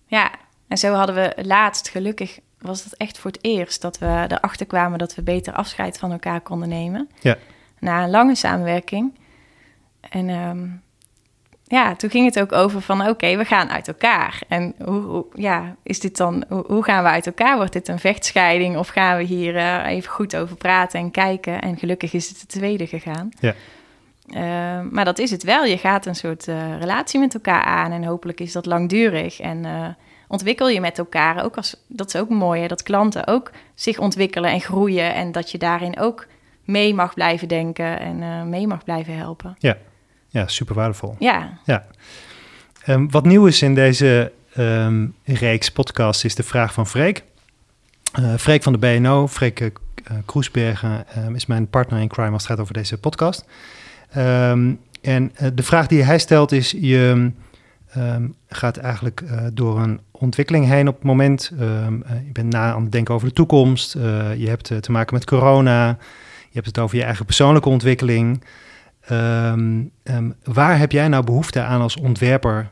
[0.07, 0.31] Ja,
[0.67, 4.65] en zo hadden we laatst gelukkig was het echt voor het eerst dat we erachter
[4.65, 7.09] kwamen dat we beter afscheid van elkaar konden nemen.
[7.19, 7.37] Ja.
[7.79, 9.13] Na een lange samenwerking.
[10.09, 10.67] En ehm,
[11.67, 14.41] ja, toen ging het ook over van oké, we gaan uit elkaar.
[14.47, 17.55] En hoe, hoe, ja, is dit dan, hoe, hoe, gaan we uit elkaar?
[17.55, 21.61] Wordt dit een vechtscheiding of gaan we hier uh, even goed over praten en kijken?
[21.61, 23.29] En gelukkig is het de tweede gegaan.
[23.39, 23.53] Ja.
[24.29, 25.65] Uh, maar dat is het wel.
[25.65, 29.39] Je gaat een soort uh, relatie met elkaar aan en hopelijk is dat langdurig.
[29.39, 29.87] En uh,
[30.27, 33.99] ontwikkel je met elkaar ook als dat is ook mooi, hè, dat klanten ook zich
[33.99, 36.27] ontwikkelen en groeien en dat je daarin ook
[36.63, 39.55] mee mag blijven denken en mee mag blijven helpen.
[39.59, 39.77] Ja.
[40.35, 41.15] Ja, super waardevol.
[41.19, 41.59] Ja.
[41.65, 41.85] ja.
[42.87, 47.23] Um, wat nieuw is in deze um, reeks podcast is de vraag van Freek.
[48.19, 49.69] Uh, Freek van de BNO, Freek uh,
[50.25, 53.45] Kroesbergen, um, is mijn partner in crime als het gaat over deze podcast.
[55.01, 57.31] en de vraag die hij stelt is, je
[58.47, 61.51] gaat eigenlijk door een ontwikkeling heen op het moment.
[61.57, 63.93] je bent na aan het denken over de toekomst.
[63.93, 65.87] je hebt te maken met corona.
[66.49, 68.43] Je hebt het over je eigen persoonlijke ontwikkeling.
[69.11, 72.67] Um, um, waar heb jij nou behoefte aan als ontwerper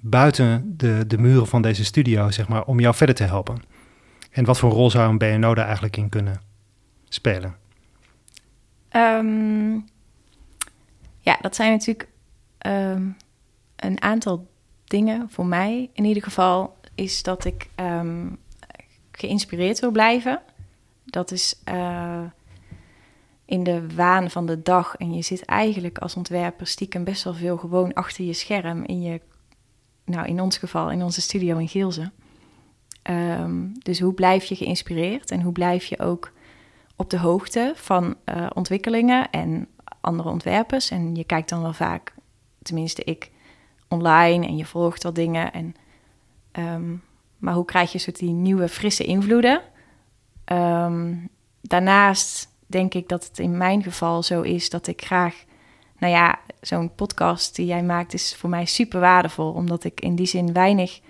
[0.00, 3.62] buiten de, de muren van deze studio, zeg maar, om jou verder te helpen?
[4.30, 6.40] En wat voor rol zou een BNO daar eigenlijk in kunnen
[7.08, 7.54] spelen?
[11.18, 12.08] ja, dat zijn natuurlijk
[13.76, 14.50] een aantal
[14.92, 15.90] dingen voor mij.
[15.92, 17.68] In ieder geval is dat ik
[19.12, 20.42] geïnspireerd wil blijven.
[21.04, 21.60] Dat is.
[21.68, 22.22] Uh,
[23.52, 24.96] in de waan van de dag.
[24.96, 28.84] En je zit eigenlijk als ontwerper stiekem best wel veel gewoon achter je scherm.
[28.84, 29.20] In je,
[30.04, 32.10] nou in ons geval, in onze studio in Geelze.
[33.10, 36.32] Um, dus hoe blijf je geïnspireerd en hoe blijf je ook
[36.96, 39.68] op de hoogte van uh, ontwikkelingen en
[40.00, 40.90] andere ontwerpers.
[40.90, 42.14] En je kijkt dan wel vaak,
[42.62, 43.30] tenminste ik,
[43.92, 45.52] online en je volgt wat dingen.
[45.52, 45.74] En,
[46.52, 47.02] um,
[47.38, 49.62] maar hoe krijg je soort die nieuwe frisse invloeden?
[50.52, 51.28] Um,
[51.60, 55.44] daarnaast denk ik dat het in mijn geval zo is dat ik graag,
[55.98, 60.14] nou ja, zo'n podcast die jij maakt is voor mij super waardevol, omdat ik in
[60.14, 61.00] die zin weinig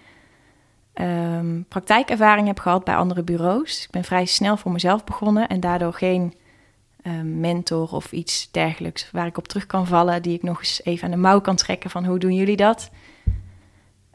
[0.94, 3.84] um, praktijkervaring heb gehad bij andere bureaus.
[3.84, 6.34] Ik ben vrij snel voor mezelf begonnen en daardoor geen
[7.02, 10.84] um, mentor of iets dergelijks waar ik op terug kan vallen, die ik nog eens
[10.84, 12.90] even aan de mouw kan trekken van hoe doen jullie dat?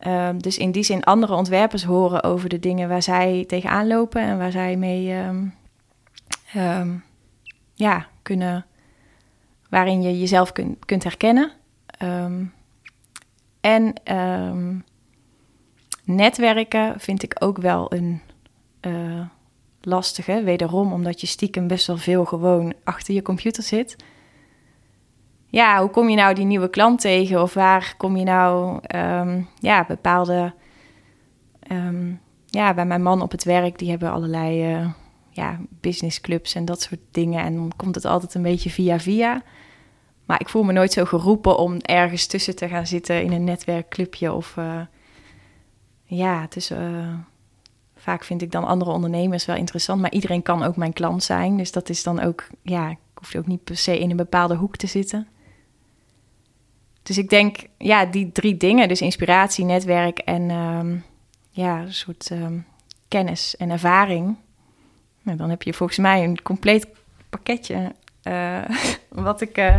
[0.07, 4.21] Um, dus in die zin andere ontwerpers horen over de dingen waar zij tegenaan lopen
[4.21, 5.53] en waar zij mee um,
[7.73, 8.65] ja, kunnen,
[9.69, 11.51] waarin je jezelf kun, kunt herkennen.
[13.61, 13.93] En
[16.03, 18.21] netwerken vind ik ook wel een
[18.81, 19.25] uh,
[19.87, 20.43] lastige.
[20.43, 23.95] Wederom omdat je stiekem best wel veel gewoon achter je computer zit.
[25.49, 27.41] Ja, hoe kom je nou die nieuwe klant tegen?
[27.41, 30.53] Of waar kom je nou um, ja, bepaalde...
[32.45, 34.75] ja, bij mijn man op het werk, die hebben allerlei...
[34.75, 34.89] Uh,
[35.37, 37.43] ja, businessclubs en dat soort dingen.
[37.43, 39.43] En dan komt het altijd een beetje via via.
[40.25, 43.43] Maar ik voel me nooit zo geroepen om ergens tussen te gaan zitten in een
[43.43, 44.33] netwerkclubje.
[44.33, 44.81] Of uh,
[46.03, 46.71] ja, het is.
[46.71, 47.13] Uh,
[48.09, 50.01] vaak vind ik dan andere ondernemers wel interessant.
[50.01, 51.57] Maar iedereen kan ook mijn klant zijn.
[51.57, 52.47] Dus dat is dan ook.
[52.61, 55.27] Ja, ik hoef ook niet per se in een bepaalde hoek te zitten.
[57.03, 58.87] Dus ik denk, ja, die drie dingen.
[58.87, 61.03] Dus inspiratie, netwerk en um,
[61.49, 62.65] ja, soort um,
[63.07, 64.35] kennis en ervaring
[65.27, 66.87] nou, dan heb je volgens mij een compleet
[67.29, 68.63] pakketje uh,
[69.27, 69.75] wat ik uh,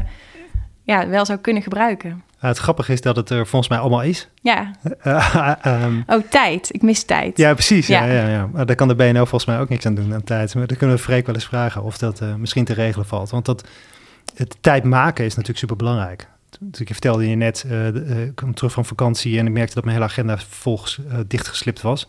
[0.83, 2.25] ja, wel zou kunnen gebruiken.
[2.39, 4.29] Uh, het grappige is dat het er volgens mij allemaal is.
[4.43, 4.71] Ja.
[5.85, 6.75] um, oh, tijd.
[6.75, 7.37] Ik mis tijd.
[7.37, 7.87] Ja, precies.
[7.87, 8.05] Ja.
[8.05, 8.47] Ja, ja, ja.
[8.53, 10.55] Maar daar kan de BNO volgens mij ook niks aan doen aan tijd.
[10.55, 13.31] Maar dan kunnen we Freek wel eens vragen of dat misschien te regelen valt.
[13.31, 13.69] Want dat,
[14.35, 16.29] het tijd maken is natuurlijk super belangrijk.
[16.61, 17.67] Dus ik vertelde je net,
[18.27, 22.09] ik kwam terug van vakantie en ik merkte dat mijn hele agenda volgens dichtgeslipt was.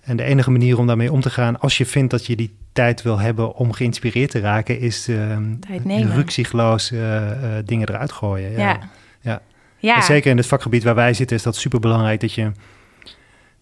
[0.00, 2.56] En de enige manier om daarmee om te gaan, als je vindt dat je die
[2.72, 5.36] tijd wil hebben om geïnspireerd te raken, is uh,
[6.14, 7.30] ruksigloos uh, uh,
[7.64, 8.50] dingen eruit gooien.
[8.50, 8.78] Ja.
[9.20, 9.42] Ja.
[9.78, 9.94] ja.
[9.94, 10.00] ja.
[10.00, 12.52] zeker in het vakgebied waar wij zitten, is dat super belangrijk dat je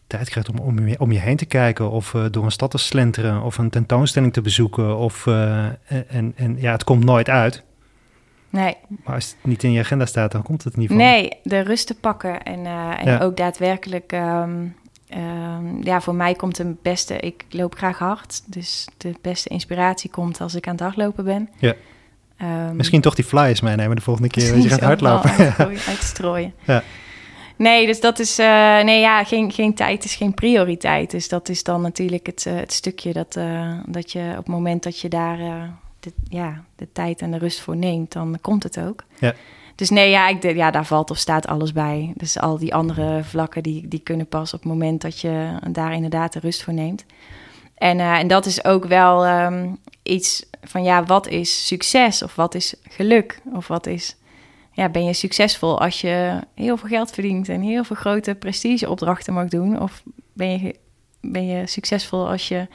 [0.07, 2.71] tijd krijgt om om je, om je heen te kijken, of uh, door een stad
[2.71, 4.97] te slenteren, of een tentoonstelling te bezoeken.
[4.97, 5.65] Of, uh,
[6.09, 7.63] en, en ja, het komt nooit uit.
[8.51, 8.77] Nee.
[9.05, 10.97] Maar als het niet in je agenda staat, dan komt het niet van.
[10.97, 13.19] Nee, de rust te pakken en, uh, en ja.
[13.19, 14.75] ook daadwerkelijk um,
[15.15, 17.19] Um, ja, voor mij komt de beste.
[17.19, 18.53] Ik loop graag hard.
[18.53, 21.49] Dus de beste inspiratie komt als ik aan het hardlopen ben.
[21.59, 21.75] Ja.
[22.43, 25.31] Um, Misschien toch die flyers meenemen de volgende keer als je gaat hardlopen.
[25.89, 26.55] Uitstrooien.
[26.65, 26.83] Ja.
[27.57, 28.39] Nee, dus dat is.
[28.39, 28.47] Uh,
[28.83, 31.11] nee, ja, geen, geen tijd is geen prioriteit.
[31.11, 34.47] Dus dat is dan natuurlijk het, uh, het stukje dat, uh, dat je op het
[34.47, 35.39] moment dat je daar
[36.01, 39.05] de, ja, de tijd en de rust voor neemt, dan komt het ook.
[39.19, 39.35] Ja.
[39.75, 42.13] dus nee, ja, ik, ja, daar valt of staat alles bij.
[42.17, 45.93] Dus al die andere vlakken die, die kunnen pas op het moment dat je daar
[45.93, 47.05] inderdaad de rust voor neemt.
[47.77, 52.35] En, uh, en dat is ook wel um, iets van ja, wat is succes of
[52.35, 54.17] wat is geluk of wat is
[54.77, 59.35] ja, ben je succesvol als je heel veel geld verdient en heel veel grote prestigeopdrachten
[59.35, 59.81] mag doen?
[59.81, 60.03] Of
[60.33, 60.75] ben je,
[61.21, 62.67] ben je succesvol als je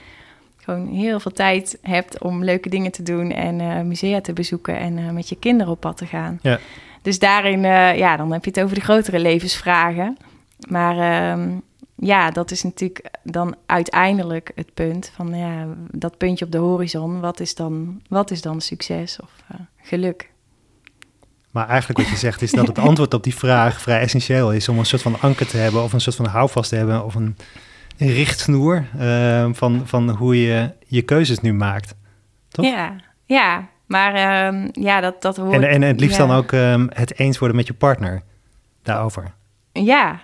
[0.57, 4.77] gewoon heel veel tijd hebt om leuke dingen te doen en uh, musea te bezoeken
[4.77, 6.39] en uh, met je kinderen op pad te gaan?
[6.41, 6.59] Ja.
[7.01, 10.17] Dus daarin, uh, ja, dan heb je het over de grotere levensvragen.
[10.69, 11.61] Maar um,
[12.03, 17.19] ja, dat is natuurlijk dan uiteindelijk het punt van ja, dat puntje op de horizon.
[17.19, 19.29] Wat is dan, wat is dan succes of
[19.77, 20.29] geluk?
[21.51, 24.69] Maar eigenlijk wat je zegt is dat het antwoord op die vraag vrij essentieel is
[24.69, 27.15] om een soort van anker te hebben of een soort van houvast te hebben of
[27.15, 27.37] een,
[27.97, 31.95] richtsnoer uh, van, van hoe je je keuzes nu maakt.
[32.49, 32.65] Toch?
[32.65, 32.95] Ja,
[33.25, 33.67] ja.
[33.85, 34.13] Maar
[34.53, 35.53] uh, ja, dat, dat hoort...
[35.53, 38.21] En, en het liefst dan ook um, het eens worden met je partner
[38.83, 39.33] daarover.
[39.71, 40.21] Ja,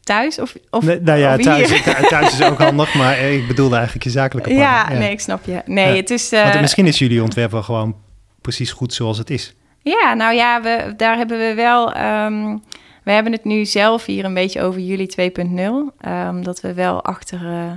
[0.00, 4.04] thuis of, of nee, Nou ja, thuis, thuis, is ook handig, maar ik bedoelde eigenlijk
[4.04, 4.68] je zakelijke partner.
[4.68, 4.98] Ja, ja.
[4.98, 5.62] nee, ik snap je.
[5.64, 5.96] Nee, ja.
[5.96, 6.32] het is...
[6.32, 7.96] Uh, Want misschien is jullie ontwerp wel gewoon
[8.40, 9.54] precies goed zoals het is.
[9.82, 11.96] Ja, nou ja, we, daar hebben we wel.
[11.96, 12.62] Um,
[13.04, 16.08] we hebben het nu zelf hier een beetje over juli 2.0.
[16.08, 17.42] Um, dat we wel achter.
[17.42, 17.72] Uh,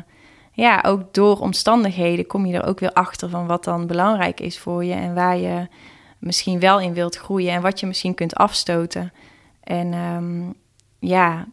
[0.52, 4.60] ja, ook door omstandigheden kom je er ook weer achter van wat dan belangrijk is
[4.60, 5.68] voor je en waar je
[6.20, 9.14] misschien wel in wilt groeien en wat je misschien kunt afstoten.
[9.64, 10.54] En um,
[11.00, 11.48] ja,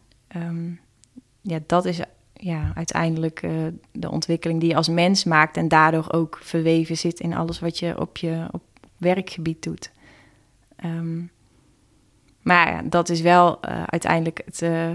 [1.41, 1.99] ja, dat is
[2.33, 3.51] ja, uiteindelijk uh,
[3.91, 7.79] de ontwikkeling die je als mens maakt en daardoor ook verweven zit in alles wat
[7.79, 8.61] je op je op
[8.97, 9.91] werkgebied doet.
[10.85, 11.31] Um,
[12.41, 14.89] maar dat is wel uh, uiteindelijk het, uh,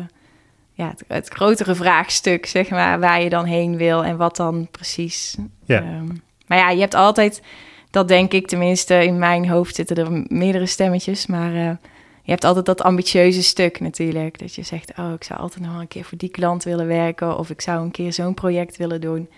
[0.72, 4.68] ja, het, het, grotere vraagstuk, zeg maar, waar je dan heen wil en wat dan
[4.70, 5.37] precies.
[5.64, 5.78] Ja.
[5.78, 7.43] Um, maar ja, je hebt altijd,
[7.91, 11.78] dat denk ik tenminste, in mijn hoofd zitten er meerdere stemmetjes, maar
[12.23, 14.39] je hebt altijd dat ambitieuze stuk natuurlijk.
[14.39, 17.39] Dat je zegt, oh, ik zou altijd nog een keer voor die klant willen werken
[17.39, 19.29] of ik zou een keer zo'n project willen doen.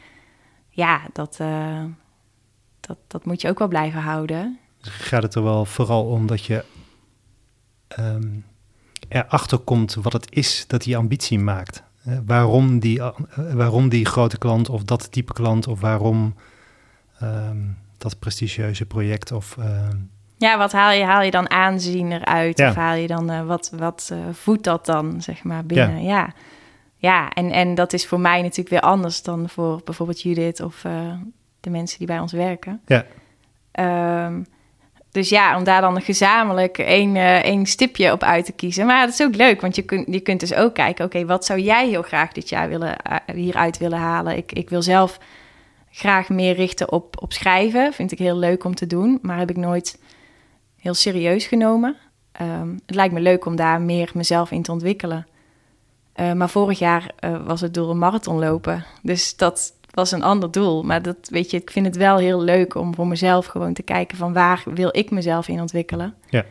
[0.68, 1.36] Ja, dat,
[2.80, 4.58] dat, dat moet je ook wel blijven houden
[4.90, 6.64] gaat het er wel vooral om dat je
[7.98, 8.44] um,
[9.08, 11.82] erachter komt wat het is dat die ambitie maakt.
[12.08, 13.10] Uh, waarom, die, uh,
[13.54, 16.34] waarom die grote klant of dat type klant of waarom
[17.22, 19.56] um, dat prestigieuze project of...
[19.58, 19.88] Uh,
[20.36, 22.58] ja, wat haal je, haal je dan aanzien eruit?
[22.58, 22.68] Ja.
[22.68, 26.02] Of haal je dan, uh, wat, wat uh, voedt dat dan, zeg maar, binnen?
[26.02, 26.32] Ja, ja.
[26.96, 30.84] ja en, en dat is voor mij natuurlijk weer anders dan voor bijvoorbeeld Judith of
[30.84, 30.92] uh,
[31.60, 32.80] de mensen die bij ons werken.
[32.86, 33.04] Ja.
[34.26, 34.46] Um,
[35.10, 38.86] dus ja, om daar dan gezamenlijk één, één stipje op uit te kiezen.
[38.86, 41.04] Maar dat is ook leuk, want je, kunt je kunt dus ook kijken...
[41.04, 42.96] oké, wat zou jij heel graag dit jaar willen,
[43.34, 44.36] hieruit willen halen?
[44.36, 45.18] Ik, ik wil zelf
[45.90, 47.92] graag meer richten op, op schrijven.
[47.92, 49.98] Vind ik heel leuk om te doen, maar heb ik nooit
[50.84, 51.96] heel serieus genomen.
[52.42, 55.26] Um, het lijkt me leuk om daar meer mezelf in te ontwikkelen.
[56.16, 57.14] Uh, maar vorig jaar
[57.44, 58.84] was het door een marathon lopen.
[59.02, 60.82] Dus dat, was een ander doel.
[60.82, 63.82] Maar dat weet je, ik vind het wel heel leuk om voor mezelf gewoon te
[63.82, 66.14] kijken van waar wil ik mezelf in ontwikkelen.
[66.28, 66.44] Ja.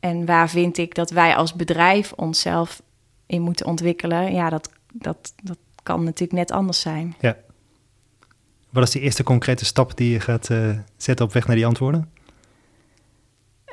[0.00, 2.82] En waar vind ik dat wij als bedrijf onszelf
[3.26, 4.32] in moeten ontwikkelen.
[4.32, 7.14] Ja, dat, dat, dat kan natuurlijk net anders zijn.
[7.20, 7.36] Ja.
[8.70, 11.66] Wat is de eerste concrete stap die je gaat uh, zetten op weg naar die
[11.66, 12.10] antwoorden?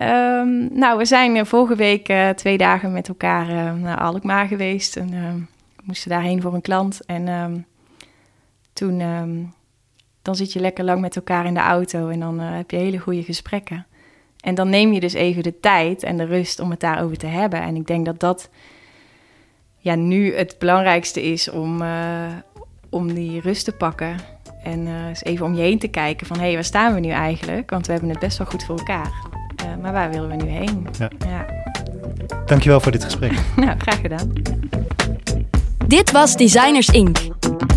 [0.02, 4.96] Um, nou, we zijn vorige week uh, twee dagen met elkaar uh, naar Alkmaar geweest.
[4.96, 7.06] En we moesten daarheen voor een klant.
[7.06, 7.66] En um,
[8.74, 9.02] toen
[10.22, 12.78] dan zit je lekker lang met elkaar in de auto en dan uh, heb je
[12.78, 13.86] hele goede gesprekken.
[14.40, 17.28] En dan neem je dus even de tijd en de rust om het daarover te
[17.28, 17.62] hebben.
[17.62, 18.50] En ik denk dat dat
[19.78, 22.28] ja, nu het belangrijkste is om, uh,
[22.90, 24.16] om die rust te pakken.
[24.64, 27.00] En uh, eens even om je heen te kijken van hé, hey, waar staan we
[27.00, 27.70] nu eigenlijk?
[27.70, 29.39] Want we hebben het best wel goed voor elkaar.
[29.82, 30.88] Maar waar willen we nu heen?
[31.00, 31.10] Ja.
[31.28, 31.46] ja.
[32.46, 33.32] Dankjewel voor dit gesprek.
[33.56, 34.34] nou, graag gedaan.
[35.88, 37.18] Dit was Designers Inc.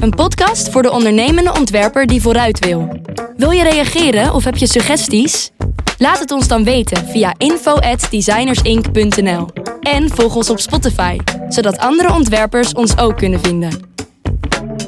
[0.00, 3.00] Een podcast voor de ondernemende ontwerper die vooruit wil.
[3.36, 5.50] Wil je reageren of heb je suggesties?
[5.98, 9.48] Laat het ons dan weten via info@designersinc.nl.
[9.80, 11.18] En volg ons op Spotify,
[11.48, 13.90] zodat andere ontwerpers ons ook kunnen vinden.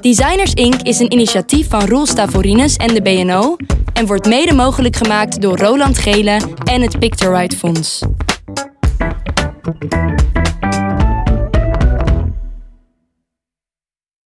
[0.00, 0.82] Designers Inc.
[0.82, 3.56] is een initiatief van Roel Stavorines en de BNO
[3.94, 8.02] en wordt mede mogelijk gemaakt door Roland Gele en het Pictorite Fonds.